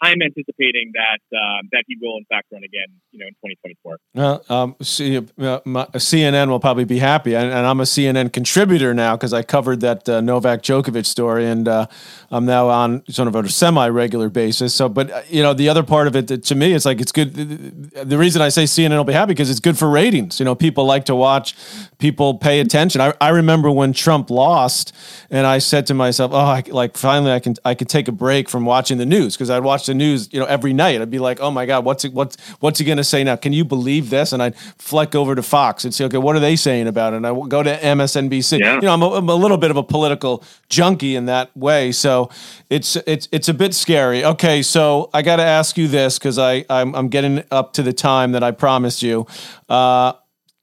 I'm 0.01 0.21
anticipating 0.21 0.93
that 0.93 1.37
uh, 1.37 1.61
that 1.71 1.83
he 1.87 1.97
will 2.01 2.17
in 2.17 2.25
fact 2.25 2.47
run 2.51 2.63
again, 2.63 2.87
you 3.11 3.19
know, 3.19 3.27
in 3.27 3.33
2024. 3.51 3.97
Uh, 4.15 4.53
um, 4.53 4.75
see, 4.81 5.17
uh, 5.17 5.59
my, 5.65 5.85
CNN 5.87 6.47
will 6.47 6.59
probably 6.59 6.85
be 6.85 6.99
happy, 6.99 7.35
and, 7.35 7.51
and 7.51 7.67
I'm 7.67 7.81
a 7.81 7.83
CNN 7.83 8.31
contributor 8.31 8.93
now 8.93 9.17
because 9.17 9.33
I 9.33 9.43
covered 9.43 9.81
that 9.81 10.07
uh, 10.07 10.21
Novak 10.21 10.61
Djokovic 10.61 11.05
story, 11.05 11.45
and 11.45 11.67
uh, 11.67 11.87
I'm 12.31 12.45
now 12.45 12.69
on 12.69 13.03
sort 13.09 13.27
of 13.27 13.35
a 13.35 13.49
semi-regular 13.49 14.29
basis. 14.29 14.73
So, 14.73 14.87
but 14.87 15.11
uh, 15.11 15.21
you 15.27 15.43
know, 15.43 15.53
the 15.53 15.67
other 15.67 15.83
part 15.83 16.07
of 16.07 16.15
it 16.15 16.43
to 16.45 16.55
me, 16.55 16.73
it's 16.73 16.85
like 16.85 17.01
it's 17.01 17.11
good. 17.11 17.33
The 17.33 18.17
reason 18.17 18.41
I 18.41 18.49
say 18.49 18.63
CNN 18.63 18.95
will 18.95 19.03
be 19.03 19.13
happy 19.13 19.31
because 19.31 19.49
it's 19.49 19.59
good 19.59 19.77
for 19.77 19.89
ratings. 19.89 20.39
You 20.39 20.45
know, 20.45 20.55
people 20.55 20.85
like 20.85 21.05
to 21.05 21.15
watch, 21.15 21.55
people 21.97 22.35
pay 22.35 22.61
attention. 22.61 23.01
I, 23.01 23.13
I 23.19 23.29
remember 23.29 23.69
when 23.69 23.91
Trump 23.91 24.29
lost, 24.29 24.95
and 25.29 25.45
I 25.45 25.57
said 25.57 25.87
to 25.87 25.93
myself, 25.93 26.31
"Oh, 26.33 26.37
I, 26.37 26.63
like 26.69 26.95
finally 26.95 27.33
I 27.33 27.41
can 27.41 27.55
I 27.65 27.75
can 27.75 27.87
take 27.87 28.07
a 28.07 28.13
break 28.13 28.47
from 28.47 28.63
watching 28.63 28.97
the 28.97 29.05
news 29.05 29.35
because 29.35 29.49
I'd 29.49 29.63
watch 29.63 29.88
the 29.89 29.93
news, 29.93 30.31
you 30.31 30.39
know, 30.39 30.45
every 30.45 30.71
night. 30.71 31.01
I'd 31.01 31.09
be 31.09 31.19
like, 31.19 31.41
oh 31.41 31.51
my 31.51 31.65
God, 31.65 31.83
what's 31.83 32.05
it, 32.05 32.13
what's 32.13 32.39
what's 32.61 32.79
he 32.79 32.85
going 32.85 32.97
to 32.97 33.03
say 33.03 33.23
now? 33.23 33.35
Can 33.35 33.51
you 33.51 33.65
believe 33.65 34.09
this? 34.09 34.31
And 34.31 34.41
I'd 34.41 34.55
fleck 34.77 35.15
over 35.15 35.35
to 35.35 35.43
Fox 35.43 35.83
and 35.83 35.93
say, 35.93 36.05
okay, 36.05 36.17
what 36.17 36.35
are 36.35 36.39
they 36.39 36.55
saying 36.55 36.87
about 36.87 37.13
it? 37.13 37.17
And 37.17 37.27
I 37.27 37.33
go 37.47 37.61
to 37.61 37.75
MSNBC. 37.77 38.59
Yeah. 38.59 38.75
You 38.75 38.81
know, 38.81 38.93
I'm 38.93 39.01
a, 39.01 39.09
I'm 39.09 39.29
a 39.29 39.35
little 39.35 39.57
bit 39.57 39.71
of 39.71 39.77
a 39.77 39.83
political 39.83 40.43
junkie 40.69 41.15
in 41.15 41.25
that 41.25 41.55
way, 41.57 41.91
so 41.91 42.29
it's 42.69 42.95
it's 42.95 43.27
it's 43.31 43.49
a 43.49 43.53
bit 43.53 43.73
scary. 43.73 44.23
Okay, 44.23 44.61
so 44.61 45.09
I 45.13 45.21
got 45.21 45.37
to 45.37 45.43
ask 45.43 45.77
you 45.77 45.87
this 45.87 46.17
because 46.17 46.39
I 46.39 46.63
I'm, 46.69 46.95
I'm, 46.95 47.09
getting 47.09 47.43
up 47.49 47.73
to 47.73 47.83
the 47.83 47.93
time 47.93 48.33
that 48.33 48.43
I 48.43 48.51
promised 48.51 49.01
you. 49.01 49.25
Uh, 49.67 50.13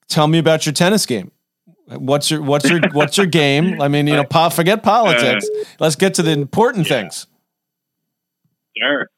tell 0.09 0.29
me 0.29 0.39
about 0.39 0.65
your 0.65 0.73
tennis 0.73 1.05
game. 1.05 1.33
What's 1.89 2.31
your 2.31 2.43
what's 2.43 2.69
your 2.69 2.81
what's 2.93 3.17
your 3.17 3.27
game? 3.27 3.81
I 3.81 3.89
mean, 3.89 4.07
you 4.07 4.15
know, 4.15 4.25
po- 4.31 4.51
forget 4.51 4.83
politics. 4.83 5.49
Uh, 5.49 5.65
Let's 5.81 5.97
get 5.97 6.15
to 6.15 6.23
the 6.23 6.33
important 6.33 6.89
yeah. 6.89 7.03
things. 7.03 7.27
Sure. 8.77 9.09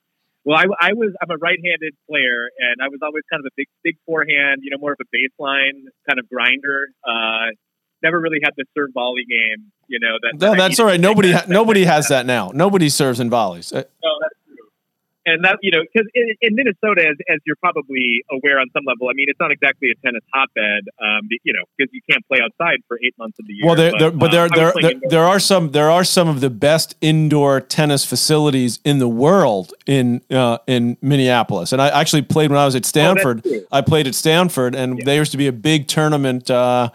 Well, 0.44 0.57
I, 0.57 0.64
I 0.81 0.92
was 0.94 1.12
I'm 1.20 1.31
a 1.31 1.37
right-handed 1.37 1.94
player, 2.09 2.48
and 2.59 2.81
I 2.83 2.88
was 2.88 3.01
always 3.03 3.24
kind 3.31 3.40
of 3.40 3.46
a 3.46 3.55
big 3.57 3.66
big 3.85 3.96
forehand, 4.07 4.61
you 4.62 4.70
know, 4.70 4.79
more 4.79 4.92
of 4.92 4.98
a 5.01 5.09
baseline 5.14 5.87
kind 6.09 6.18
of 6.18 6.29
grinder. 6.29 6.88
Uh, 7.07 7.53
never 8.03 8.20
really 8.20 8.38
had 8.42 8.53
the 8.57 8.64
serve 8.77 8.90
volley 8.94 9.24
game, 9.29 9.72
you 9.88 9.98
know. 10.01 10.16
That, 10.22 10.40
no, 10.40 10.55
that's 10.55 10.79
all 10.81 10.87
right. 10.87 11.01
Nobody 11.01 11.33
ha- 11.33 11.46
nobody 11.48 11.85
has 11.85 12.09
that 12.09 12.27
now. 12.27 12.51
Nobody 12.55 12.88
serves 12.88 13.20
in 13.20 13.29
volleys. 13.29 13.72
Uh, 13.72 13.85
no, 14.03 14.11
that's 14.22 14.35
and 15.35 15.45
that 15.45 15.59
you 15.62 15.71
know 15.71 15.83
because 15.83 16.09
in, 16.14 16.35
in, 16.41 16.55
Minnesota, 16.55 17.03
as, 17.09 17.17
as 17.29 17.38
you're 17.47 17.57
probably 17.57 18.25
aware 18.31 18.59
on 18.59 18.69
some 18.73 18.85
level, 18.87 19.09
I 19.09 19.12
mean, 19.14 19.27
it's 19.29 19.41
not 19.41 19.51
exactly 19.51 19.91
a 19.91 19.95
tennis 20.05 20.23
hotbed, 20.33 20.85
um, 21.01 21.29
you 21.45 21.53
know, 21.53 21.62
because 21.77 21.93
you 21.93 22.01
can't 22.11 22.27
play 22.29 22.38
outside 22.43 22.79
for 22.88 22.99
eight 23.05 23.14
months 23.19 23.38
of 23.38 23.47
the 23.47 23.55
year. 23.55 23.67
Well, 23.67 23.77
there, 23.77 23.93
but, 23.93 23.99
there, 23.99 24.11
but 24.11 24.31
there, 24.31 24.49
there, 24.49 24.73
there, 24.81 25.01
there, 25.09 25.25
are 25.25 25.38
some 25.38 25.73
there 25.73 25.91
are 25.91 26.05
some 26.05 26.29
of 26.29 26.41
the 26.41 26.51
best 26.51 26.97
indoor 27.01 27.61
tennis 27.61 28.05
facilities 28.05 28.81
in 28.85 28.99
the 28.99 29.09
world 29.09 29.73
in 29.87 30.23
uh, 30.31 30.59
in 30.67 30.97
Minneapolis, 31.03 31.73
and 31.73 31.83
I 31.83 31.88
actually 31.88 32.23
played 32.23 32.51
when 32.51 32.59
I 32.59 32.64
was 32.64 32.75
at 32.75 32.85
oh, 32.85 32.88
Stanford. 32.88 33.43
Oh, 33.47 33.61
I 33.71 33.81
played 33.81 34.07
at 34.07 34.14
Stanford, 34.14 34.75
and 34.75 34.99
yeah. 34.99 35.05
there 35.05 35.17
used 35.17 35.33
to 35.33 35.38
be 35.38 35.47
a 35.47 35.53
big 35.53 35.88
tournament. 35.88 36.51
Uh, 36.51 36.91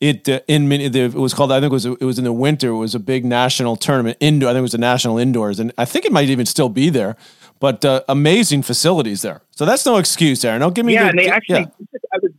it 0.00 0.26
uh, 0.28 0.40
in 0.48 0.72
it 0.72 1.14
was 1.14 1.34
called 1.34 1.52
I 1.52 1.60
think 1.60 1.70
it 1.70 1.74
was 1.74 1.84
it 1.86 2.00
was 2.00 2.18
in 2.18 2.24
the 2.24 2.32
winter. 2.32 2.68
It 2.68 2.76
was 2.76 2.94
a 2.94 2.98
big 2.98 3.24
national 3.24 3.76
tournament 3.76 4.16
indoor. 4.18 4.48
I 4.48 4.52
think 4.52 4.60
it 4.60 4.62
was 4.62 4.72
the 4.72 4.78
national 4.78 5.18
indoors, 5.18 5.60
and 5.60 5.72
I 5.76 5.84
think 5.84 6.06
it 6.06 6.12
might 6.12 6.30
even 6.30 6.46
still 6.46 6.70
be 6.70 6.88
there 6.88 7.16
but 7.60 7.84
uh, 7.84 8.02
amazing 8.08 8.62
facilities 8.62 9.22
there. 9.22 9.42
So 9.52 9.64
that's 9.64 9.86
no 9.86 9.98
excuse, 9.98 10.44
Aaron. 10.44 10.60
Don't 10.60 10.74
give 10.74 10.86
me. 10.86 10.94
Yeah, 10.94 11.04
the, 11.04 11.08
and 11.10 11.18
they 11.18 11.28
actually. 11.28 11.68
I 12.12 12.18
was 12.20 12.32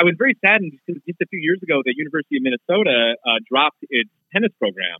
I 0.00 0.04
was 0.04 0.14
very 0.16 0.34
saddened 0.44 0.72
because 0.72 1.00
just 1.06 1.20
a 1.20 1.26
few 1.26 1.38
years 1.38 1.60
ago, 1.62 1.82
the 1.84 1.94
University 1.94 2.38
of 2.38 2.42
Minnesota 2.42 3.14
uh, 3.22 3.38
dropped 3.46 3.78
its 3.90 4.10
tennis 4.32 4.50
program, 4.58 4.98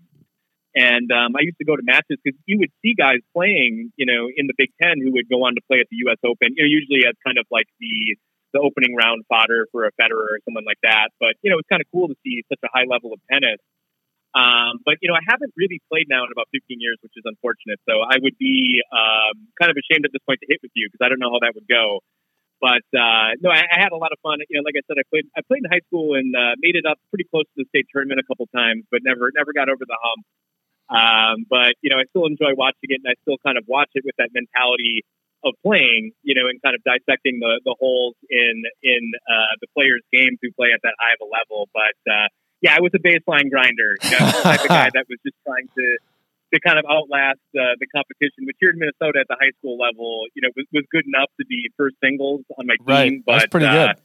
and 0.76 1.11
um, 1.11 1.34
I 1.34 1.42
used 1.42 1.58
to 1.58 1.64
go 1.64 1.74
to 1.74 1.82
matches 1.82 2.20
because 2.22 2.38
you 2.46 2.58
would 2.61 2.70
see 2.82 2.94
guys 2.94 3.24
playing, 3.34 3.90
you 3.96 4.06
know, 4.06 4.28
in 4.28 4.46
the 4.46 4.54
Big 4.56 4.70
Ten 4.80 5.00
who 5.00 5.11
would 5.16 5.28
go 5.28 5.42
on 5.48 5.54
to 5.56 5.62
play 5.66 5.80
at 5.80 5.88
the 5.90 5.96
U.S. 6.06 6.18
Open. 6.22 6.54
You 6.54 6.62
know, 6.62 6.70
usually 6.70 7.08
as 7.08 7.16
kind 7.24 7.38
of 7.38 7.46
like 7.50 7.66
the 7.80 8.20
the 8.52 8.61
opening 8.61 8.94
round 8.94 9.24
fodder 9.28 9.66
for 9.72 9.84
a 9.88 9.92
Federer 9.96 10.37
or 10.37 10.38
someone 10.44 10.64
like 10.68 10.80
that. 10.84 11.08
But 11.18 11.40
you 11.42 11.50
know, 11.50 11.58
it's 11.58 11.68
kind 11.72 11.80
of 11.80 11.88
cool 11.88 12.08
to 12.08 12.16
see 12.20 12.44
such 12.52 12.61
a 12.64 12.68
high 12.68 12.84
level 12.84 13.16
of 13.16 13.20
tennis 13.32 13.58
um, 14.38 14.79
but 14.87 15.03
you 15.03 15.11
know, 15.11 15.18
I 15.18 15.24
haven't 15.27 15.51
really 15.59 15.83
played 15.90 16.07
now 16.07 16.22
in 16.22 16.31
about 16.31 16.46
15 16.55 16.79
years, 16.79 17.03
which 17.03 17.18
is 17.18 17.27
unfortunate. 17.27 17.83
So 17.90 18.07
I 18.07 18.22
would 18.22 18.38
be 18.38 18.79
um, 18.94 19.51
kind 19.59 19.66
of 19.66 19.74
ashamed 19.74 20.07
at 20.07 20.14
this 20.14 20.22
point 20.22 20.38
to 20.40 20.46
hit 20.46 20.62
with 20.62 20.70
you 20.79 20.87
because 20.87 21.03
I 21.03 21.11
don't 21.11 21.18
know 21.18 21.35
how 21.35 21.42
that 21.42 21.59
would 21.59 21.66
go. 21.66 21.98
But 22.62 22.87
uh, 22.94 23.35
no, 23.42 23.51
I, 23.51 23.66
I, 23.66 23.79
had 23.79 23.90
a 23.94 23.98
lot 23.98 24.11
of 24.11 24.18
fun. 24.22 24.38
You 24.51 24.59
know, 24.59 24.66
like 24.66 24.74
I 24.79 24.83
said, 24.87 24.98
I 24.98 25.07
played 25.11 25.27
I 25.35 25.42
played 25.46 25.62
in 25.62 25.70
high 25.70 25.83
school 25.87 26.14
and 26.14 26.35
uh, 26.35 26.55
made 26.59 26.74
it 26.74 26.87
up 26.87 26.98
pretty 27.11 27.27
close 27.31 27.46
to 27.55 27.62
the 27.62 27.66
state 27.70 27.87
tournament 27.90 28.18
a 28.18 28.27
couple 28.27 28.46
times, 28.55 28.83
but 28.90 29.03
never 29.03 29.31
never 29.35 29.55
got 29.55 29.70
over 29.70 29.83
the 29.83 29.98
hump. 29.98 30.22
Um, 30.90 31.37
but 31.46 31.79
you 31.83 31.90
know, 31.90 31.98
I 31.98 32.07
still 32.11 32.27
enjoy 32.27 32.59
watching 32.59 32.90
it, 32.94 33.03
and 33.03 33.11
I 33.11 33.14
still 33.22 33.38
kind 33.46 33.59
of 33.59 33.64
watch 33.66 33.90
it 33.94 34.03
with 34.03 34.18
that 34.18 34.35
mentality 34.35 35.07
of 35.46 35.55
playing, 35.62 36.11
you 36.27 36.35
know, 36.35 36.51
and 36.51 36.59
kind 36.62 36.74
of 36.74 36.83
dissecting 36.83 37.38
the 37.38 37.62
the 37.62 37.79
holes 37.79 38.14
in 38.31 38.66
in 38.83 39.03
uh, 39.31 39.55
the 39.62 39.70
players' 39.74 40.03
games 40.11 40.38
who 40.42 40.51
play 40.59 40.74
at 40.74 40.83
that 40.83 40.98
high 40.98 41.14
of 41.14 41.22
a 41.22 41.31
level. 41.31 41.70
But 41.70 41.98
uh, 42.11 42.27
yeah, 42.60 42.74
I 42.76 42.80
was 42.80 42.90
a 42.94 42.98
baseline 42.98 43.50
grinder. 43.50 43.96
You 44.02 44.10
know, 44.18 44.26
the 44.26 44.42
type 44.42 44.62
of 44.62 44.68
guy 44.68 44.90
that 44.94 45.06
was 45.08 45.18
just 45.24 45.36
trying 45.46 45.68
to 45.76 45.98
to 46.54 46.60
kind 46.60 46.78
of 46.78 46.84
outlast 46.88 47.44
uh, 47.52 47.76
the 47.78 47.86
competition, 47.94 48.48
which 48.48 48.56
here 48.58 48.70
in 48.70 48.78
Minnesota 48.78 49.20
at 49.20 49.28
the 49.28 49.36
high 49.38 49.52
school 49.60 49.76
level, 49.76 50.24
you 50.34 50.40
know, 50.40 50.48
was, 50.56 50.64
was 50.72 50.84
good 50.90 51.04
enough 51.04 51.28
to 51.38 51.44
be 51.44 51.68
first 51.76 51.96
singles 52.02 52.40
on 52.58 52.66
my 52.66 52.76
team. 52.80 52.86
Right. 52.88 53.12
But 53.24 53.32
That's 53.32 53.52
pretty 53.52 53.66
uh, 53.66 53.92
good. 53.92 53.96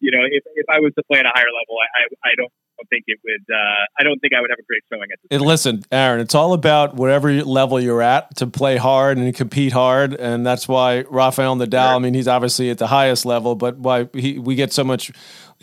You 0.00 0.10
know, 0.10 0.26
if, 0.26 0.42
if 0.56 0.66
I 0.68 0.80
was 0.80 0.92
to 0.98 1.02
play 1.04 1.20
at 1.20 1.26
a 1.26 1.32
higher 1.32 1.46
level, 1.54 1.78
I, 1.78 2.02
I, 2.02 2.30
I 2.30 2.34
don't 2.34 2.52
think 2.90 3.04
it 3.06 3.18
would. 3.24 3.44
Uh, 3.48 3.86
I 3.98 4.02
don't 4.02 4.18
think 4.18 4.34
I 4.34 4.40
would 4.40 4.50
have 4.50 4.58
a 4.58 4.64
great 4.64 4.82
showing 4.92 5.08
at 5.12 5.18
this. 5.22 5.28
And 5.30 5.42
listen, 5.42 5.82
Aaron, 5.90 6.20
it's 6.20 6.34
all 6.34 6.52
about 6.52 6.94
whatever 6.94 7.32
level 7.44 7.80
you're 7.80 8.02
at 8.02 8.36
to 8.36 8.46
play 8.46 8.76
hard 8.76 9.16
and 9.16 9.34
compete 9.34 9.72
hard, 9.72 10.14
and 10.14 10.44
that's 10.44 10.68
why 10.68 11.04
Rafael 11.08 11.56
Nadal. 11.56 11.70
Sure. 11.70 11.94
I 11.94 11.98
mean, 11.98 12.14
he's 12.14 12.28
obviously 12.28 12.70
at 12.70 12.78
the 12.78 12.88
highest 12.88 13.24
level, 13.24 13.54
but 13.54 13.78
why 13.78 14.08
he 14.12 14.38
we 14.38 14.56
get 14.56 14.72
so 14.72 14.84
much 14.84 15.12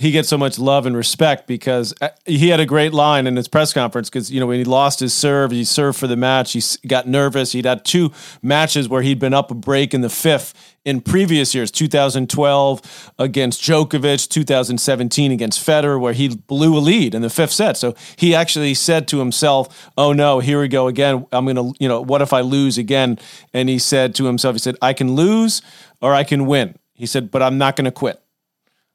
he 0.01 0.09
gets 0.09 0.27
so 0.27 0.37
much 0.37 0.57
love 0.57 0.87
and 0.87 0.97
respect 0.97 1.45
because 1.45 1.93
uh, 2.01 2.09
he 2.25 2.49
had 2.49 2.59
a 2.59 2.65
great 2.65 2.91
line 2.91 3.27
in 3.27 3.35
his 3.35 3.47
press 3.47 3.71
conference 3.71 4.09
because 4.09 4.31
you 4.31 4.39
know 4.39 4.47
when 4.47 4.57
he 4.57 4.65
lost 4.65 4.99
his 4.99 5.13
serve 5.13 5.51
he 5.51 5.63
served 5.63 5.99
for 5.99 6.07
the 6.07 6.15
match. 6.15 6.53
He 6.53 6.87
got 6.87 7.07
nervous. 7.07 7.51
He'd 7.51 7.65
had 7.65 7.85
two 7.85 8.11
matches 8.41 8.89
where 8.89 9.03
he'd 9.03 9.19
been 9.19 9.35
up 9.35 9.51
a 9.51 9.53
break 9.53 9.93
in 9.93 10.01
the 10.01 10.09
fifth 10.09 10.75
in 10.83 11.01
previous 11.01 11.53
years 11.53 11.69
2012 11.69 13.11
against 13.19 13.61
Djokovic 13.61 14.27
2017 14.27 15.31
against 15.31 15.63
Federer 15.63 16.01
where 16.01 16.13
he 16.13 16.29
blew 16.29 16.75
a 16.75 16.79
lead 16.79 17.13
in 17.13 17.21
the 17.21 17.29
fifth 17.29 17.51
set. 17.51 17.77
So 17.77 17.93
he 18.15 18.33
actually 18.33 18.73
said 18.73 19.07
to 19.09 19.19
himself 19.19 19.91
oh 19.99 20.13
no 20.13 20.39
here 20.39 20.59
we 20.59 20.67
go 20.67 20.87
again. 20.87 21.27
I'm 21.31 21.45
to 21.45 21.73
you 21.79 21.87
know 21.87 22.01
what 22.01 22.23
if 22.23 22.33
I 22.33 22.41
lose 22.41 22.79
again? 22.79 23.19
And 23.53 23.69
he 23.69 23.77
said 23.77 24.15
to 24.15 24.25
himself 24.25 24.55
he 24.55 24.59
said 24.59 24.77
I 24.81 24.93
can 24.93 25.15
lose 25.15 25.61
or 26.01 26.15
I 26.15 26.23
can 26.23 26.47
win. 26.47 26.75
He 26.95 27.05
said 27.05 27.29
but 27.29 27.43
I'm 27.43 27.59
not 27.59 27.75
to 27.75 27.91
quit 27.91 28.20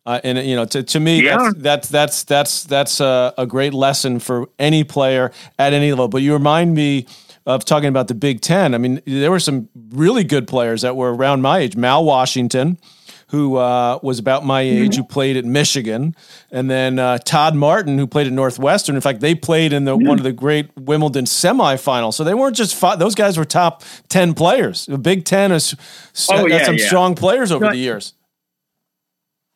uh, 0.07 0.21
and 0.23 0.39
you 0.39 0.55
know, 0.55 0.65
to, 0.65 0.85
to 0.85 1.01
me, 1.01 1.25
yeah. 1.25 1.51
that's 1.57 1.89
that's 1.89 1.89
that's 1.89 2.25
that's 2.25 2.65
that's 2.65 3.01
a, 3.01 3.35
a, 3.37 3.45
great 3.45 3.75
lesson 3.75 4.21
for 4.21 4.49
any 4.57 4.85
player 4.85 5.33
at 5.59 5.73
any 5.73 5.91
level. 5.91 6.07
But 6.07 6.23
you 6.23 6.33
remind 6.33 6.75
me 6.75 7.07
of 7.45 7.65
talking 7.65 7.89
about 7.89 8.07
the 8.07 8.15
Big 8.15 8.41
Ten. 8.41 8.73
I 8.75 8.79
mean, 8.79 9.03
there 9.05 9.33
were 9.33 9.41
some 9.41 9.69
really 9.91 10.23
good 10.23 10.47
players 10.47 10.83
that 10.83 10.95
were 10.95 11.13
around 11.13 11.43
my 11.43 11.59
age. 11.59 11.77
Mal 11.77 12.05
Washington, 12.05 12.79
who 13.29 13.57
uh, 13.57 13.99
was 14.01 14.21
about 14.21 14.45
my 14.45 14.61
age, 14.61 14.93
mm-hmm. 14.93 15.01
who 15.01 15.09
played 15.09 15.37
at 15.37 15.45
Michigan, 15.45 16.15
and 16.53 16.71
then 16.71 17.01
uh, 17.01 17.19
Todd 17.19 17.57
Martin, 17.57 17.99
who 17.99 18.07
played 18.07 18.29
at 18.29 18.33
Northwestern. 18.33 18.95
In 18.95 19.01
fact, 19.01 19.19
they 19.19 19.35
played 19.35 19.73
in 19.73 19.87
the 19.87 19.97
mm-hmm. 19.97 20.07
one 20.07 20.19
of 20.19 20.25
the 20.25 20.33
great 20.33 20.71
Wimbledon 20.77 21.25
semifinals. 21.25 22.15
So 22.15 22.23
they 22.23 22.35
weren't 22.35 22.55
just 22.55 22.77
five, 22.77 23.01
those 23.01 23.17
guys 23.17 23.37
were 23.37 23.45
top 23.45 23.83
ten 24.09 24.35
players. 24.35 24.87
The 24.87 24.99
Big 24.99 25.25
Ten 25.25 25.51
has 25.51 25.75
oh, 26.31 26.47
yeah, 26.47 26.65
some 26.65 26.77
yeah. 26.77 26.87
strong 26.87 27.17
players 27.17 27.51
over 27.51 27.67
the 27.69 27.77
years. 27.77 28.13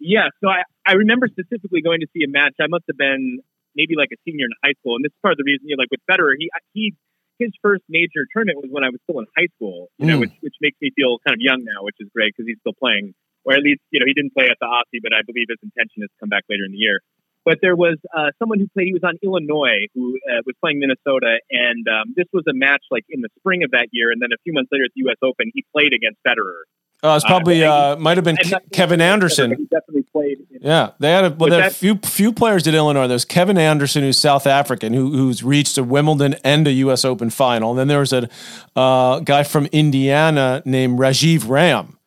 Yeah, 0.00 0.32
so 0.40 0.48
I, 0.48 0.64
I 0.88 0.96
remember 0.96 1.28
specifically 1.28 1.84
going 1.84 2.00
to 2.00 2.08
see 2.16 2.24
a 2.24 2.28
match. 2.28 2.56
I 2.56 2.66
must 2.72 2.84
have 2.88 2.96
been 2.96 3.44
maybe 3.76 3.94
like 3.94 4.08
a 4.12 4.18
senior 4.24 4.48
in 4.48 4.54
high 4.64 4.72
school, 4.80 4.96
and 4.96 5.04
this 5.04 5.12
is 5.12 5.20
part 5.20 5.36
of 5.36 5.38
the 5.38 5.44
reason. 5.44 5.68
You 5.68 5.76
know, 5.76 5.84
like 5.84 5.92
with 5.92 6.00
Federer, 6.08 6.34
he 6.40 6.48
he 6.72 6.96
his 7.38 7.52
first 7.60 7.84
major 7.88 8.24
tournament 8.32 8.64
was 8.64 8.72
when 8.72 8.82
I 8.82 8.88
was 8.88 8.98
still 9.04 9.20
in 9.20 9.28
high 9.36 9.52
school. 9.60 9.92
You 10.00 10.04
mm. 10.04 10.08
know, 10.08 10.18
which 10.24 10.34
which 10.40 10.56
makes 10.60 10.80
me 10.80 10.90
feel 10.96 11.20
kind 11.20 11.36
of 11.36 11.40
young 11.44 11.62
now, 11.68 11.84
which 11.84 12.00
is 12.00 12.08
great 12.16 12.32
because 12.32 12.48
he's 12.48 12.58
still 12.64 12.76
playing, 12.76 13.12
or 13.44 13.52
at 13.52 13.60
least 13.60 13.84
you 13.92 14.00
know 14.00 14.08
he 14.08 14.16
didn't 14.16 14.32
play 14.32 14.48
at 14.48 14.56
the 14.56 14.66
Aussie, 14.66 15.04
but 15.04 15.12
I 15.12 15.20
believe 15.20 15.52
his 15.52 15.60
intention 15.60 16.00
is 16.00 16.08
to 16.08 16.16
come 16.24 16.32
back 16.32 16.48
later 16.48 16.64
in 16.64 16.72
the 16.72 16.80
year. 16.80 17.04
But 17.44 17.64
there 17.64 17.76
was 17.76 17.96
uh, 18.12 18.36
someone 18.38 18.60
who 18.60 18.68
played. 18.72 18.88
He 18.88 18.96
was 18.96 19.04
on 19.04 19.16
Illinois 19.24 19.88
who 19.92 20.20
uh, 20.28 20.44
was 20.44 20.56
playing 20.60 20.80
Minnesota, 20.80 21.40
and 21.52 21.84
um, 21.88 22.12
this 22.16 22.28
was 22.32 22.44
a 22.48 22.56
match 22.56 22.84
like 22.92 23.04
in 23.08 23.20
the 23.20 23.32
spring 23.40 23.64
of 23.64 23.72
that 23.72 23.88
year. 23.92 24.12
And 24.12 24.20
then 24.20 24.32
a 24.32 24.40
few 24.44 24.52
months 24.52 24.68
later 24.72 24.84
at 24.84 24.92
the 24.96 25.08
U.S. 25.08 25.20
Open, 25.24 25.52
he 25.52 25.64
played 25.72 25.92
against 25.92 26.20
Federer. 26.20 26.68
Uh, 27.02 27.14
it's 27.16 27.24
probably 27.24 27.64
uh, 27.64 27.96
might 27.96 28.18
have 28.18 28.24
been 28.24 28.36
Ke- 28.36 28.62
Kevin 28.72 29.00
Anderson. 29.00 29.50
He 29.56 29.64
definitely 29.64 30.02
played. 30.12 30.46
yeah, 30.60 30.90
they 30.98 31.10
had 31.10 31.24
a 31.24 31.30
well, 31.30 31.48
there 31.48 31.66
a 31.66 31.70
few 31.70 31.96
few 31.96 32.30
players 32.30 32.66
at 32.68 32.74
Illinois. 32.74 33.06
There's 33.06 33.24
Kevin 33.24 33.56
Anderson, 33.56 34.02
who's 34.02 34.18
South 34.18 34.46
African, 34.46 34.92
who, 34.92 35.10
who's 35.10 35.42
reached 35.42 35.78
a 35.78 35.84
Wimbledon 35.84 36.36
and 36.44 36.66
a 36.66 36.72
U.S. 36.72 37.04
Open 37.06 37.30
final. 37.30 37.70
And 37.70 37.78
then 37.78 37.88
there 37.88 38.00
was 38.00 38.12
a 38.12 38.28
uh, 38.76 39.20
guy 39.20 39.44
from 39.44 39.66
Indiana 39.66 40.62
named 40.66 40.98
Rajeev 40.98 41.48
Ram, 41.48 41.98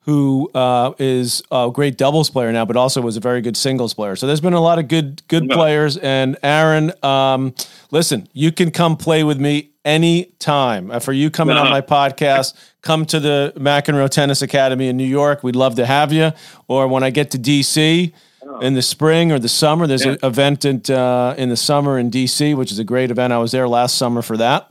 who 0.00 0.50
uh, 0.54 0.92
is 0.98 1.42
a 1.50 1.70
great 1.70 1.98
doubles 1.98 2.30
player 2.30 2.50
now, 2.52 2.64
but 2.64 2.76
also 2.76 3.02
was 3.02 3.18
a 3.18 3.20
very 3.20 3.42
good 3.42 3.56
singles 3.56 3.92
player. 3.92 4.16
So 4.16 4.26
there's 4.26 4.40
been 4.40 4.54
a 4.54 4.60
lot 4.62 4.78
of 4.78 4.88
good 4.88 5.26
good 5.28 5.50
players. 5.50 5.98
And 5.98 6.38
Aaron, 6.42 6.92
um, 7.04 7.54
listen, 7.90 8.28
you 8.32 8.50
can 8.50 8.70
come 8.70 8.96
play 8.96 9.24
with 9.24 9.38
me 9.38 9.72
anytime. 9.84 10.90
Uh, 10.90 10.98
for 11.00 11.12
you 11.12 11.30
coming 11.30 11.56
on 11.56 11.66
uh-huh. 11.66 11.74
my 11.74 11.80
podcast, 11.80 12.54
come 12.82 13.06
to 13.06 13.20
the 13.20 13.52
McEnroe 13.56 14.10
Tennis 14.10 14.42
Academy 14.42 14.88
in 14.88 14.96
New 14.96 15.06
York. 15.06 15.42
We'd 15.42 15.56
love 15.56 15.76
to 15.76 15.86
have 15.86 16.12
you. 16.12 16.32
Or 16.68 16.88
when 16.88 17.02
I 17.02 17.10
get 17.10 17.30
to 17.30 17.38
DC 17.38 18.12
oh. 18.42 18.58
in 18.60 18.74
the 18.74 18.82
spring 18.82 19.32
or 19.32 19.38
the 19.38 19.48
summer, 19.48 19.86
there's 19.86 20.04
yeah. 20.04 20.12
an 20.12 20.18
event 20.22 20.64
in, 20.64 20.82
uh, 20.90 21.34
in 21.38 21.48
the 21.48 21.56
summer 21.56 21.98
in 21.98 22.10
DC, 22.10 22.56
which 22.56 22.70
is 22.70 22.78
a 22.78 22.84
great 22.84 23.10
event. 23.10 23.32
I 23.32 23.38
was 23.38 23.52
there 23.52 23.68
last 23.68 23.96
summer 23.96 24.20
for 24.20 24.36
that. 24.36 24.70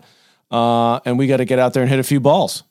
Uh, 0.51 0.99
and 1.05 1.17
we 1.17 1.27
got 1.27 1.37
to 1.37 1.45
get 1.45 1.59
out 1.59 1.73
there 1.73 1.81
and 1.81 1.89
hit 1.89 1.99
a 1.99 2.03
few 2.03 2.19
balls. 2.19 2.63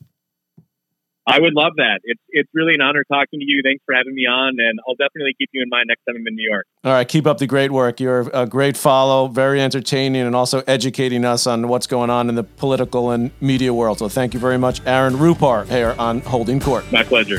I 1.26 1.38
would 1.38 1.54
love 1.54 1.72
that. 1.76 2.00
It's 2.04 2.20
it's 2.30 2.48
really 2.54 2.74
an 2.74 2.80
honor 2.80 3.04
talking 3.04 3.40
to 3.40 3.44
you. 3.46 3.60
Thanks 3.62 3.82
for 3.84 3.94
having 3.94 4.14
me 4.14 4.26
on, 4.26 4.56
and 4.58 4.80
I'll 4.88 4.94
definitely 4.94 5.34
keep 5.38 5.50
you 5.52 5.62
in 5.62 5.68
mind 5.68 5.86
next 5.88 6.02
time 6.04 6.16
I'm 6.16 6.26
in 6.26 6.34
New 6.34 6.48
York. 6.48 6.66
All 6.84 6.92
right, 6.92 7.06
keep 7.06 7.26
up 7.26 7.38
the 7.38 7.46
great 7.46 7.70
work. 7.70 8.00
You're 8.00 8.30
a 8.32 8.46
great 8.46 8.76
follow, 8.76 9.28
very 9.28 9.60
entertaining, 9.60 10.22
and 10.22 10.34
also 10.34 10.62
educating 10.66 11.24
us 11.24 11.46
on 11.46 11.68
what's 11.68 11.86
going 11.86 12.10
on 12.10 12.28
in 12.28 12.34
the 12.34 12.44
political 12.44 13.10
and 13.10 13.30
media 13.40 13.72
world. 13.74 13.98
So 13.98 14.08
thank 14.08 14.34
you 14.34 14.40
very 14.40 14.58
much, 14.58 14.80
Aaron 14.86 15.14
Rupar, 15.14 15.66
here 15.68 15.94
on 15.98 16.20
Holding 16.20 16.58
Court. 16.58 16.90
My 16.90 17.04
pleasure. 17.04 17.38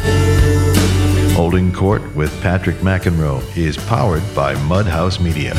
Holding 1.34 1.74
Court 1.74 2.15
with 2.15 2.32
Patrick 2.41 2.78
McEnroe 2.78 3.41
is 3.58 3.78
powered 3.78 4.24
by 4.36 4.54
Mudhouse 4.56 5.20
Media. 5.20 5.54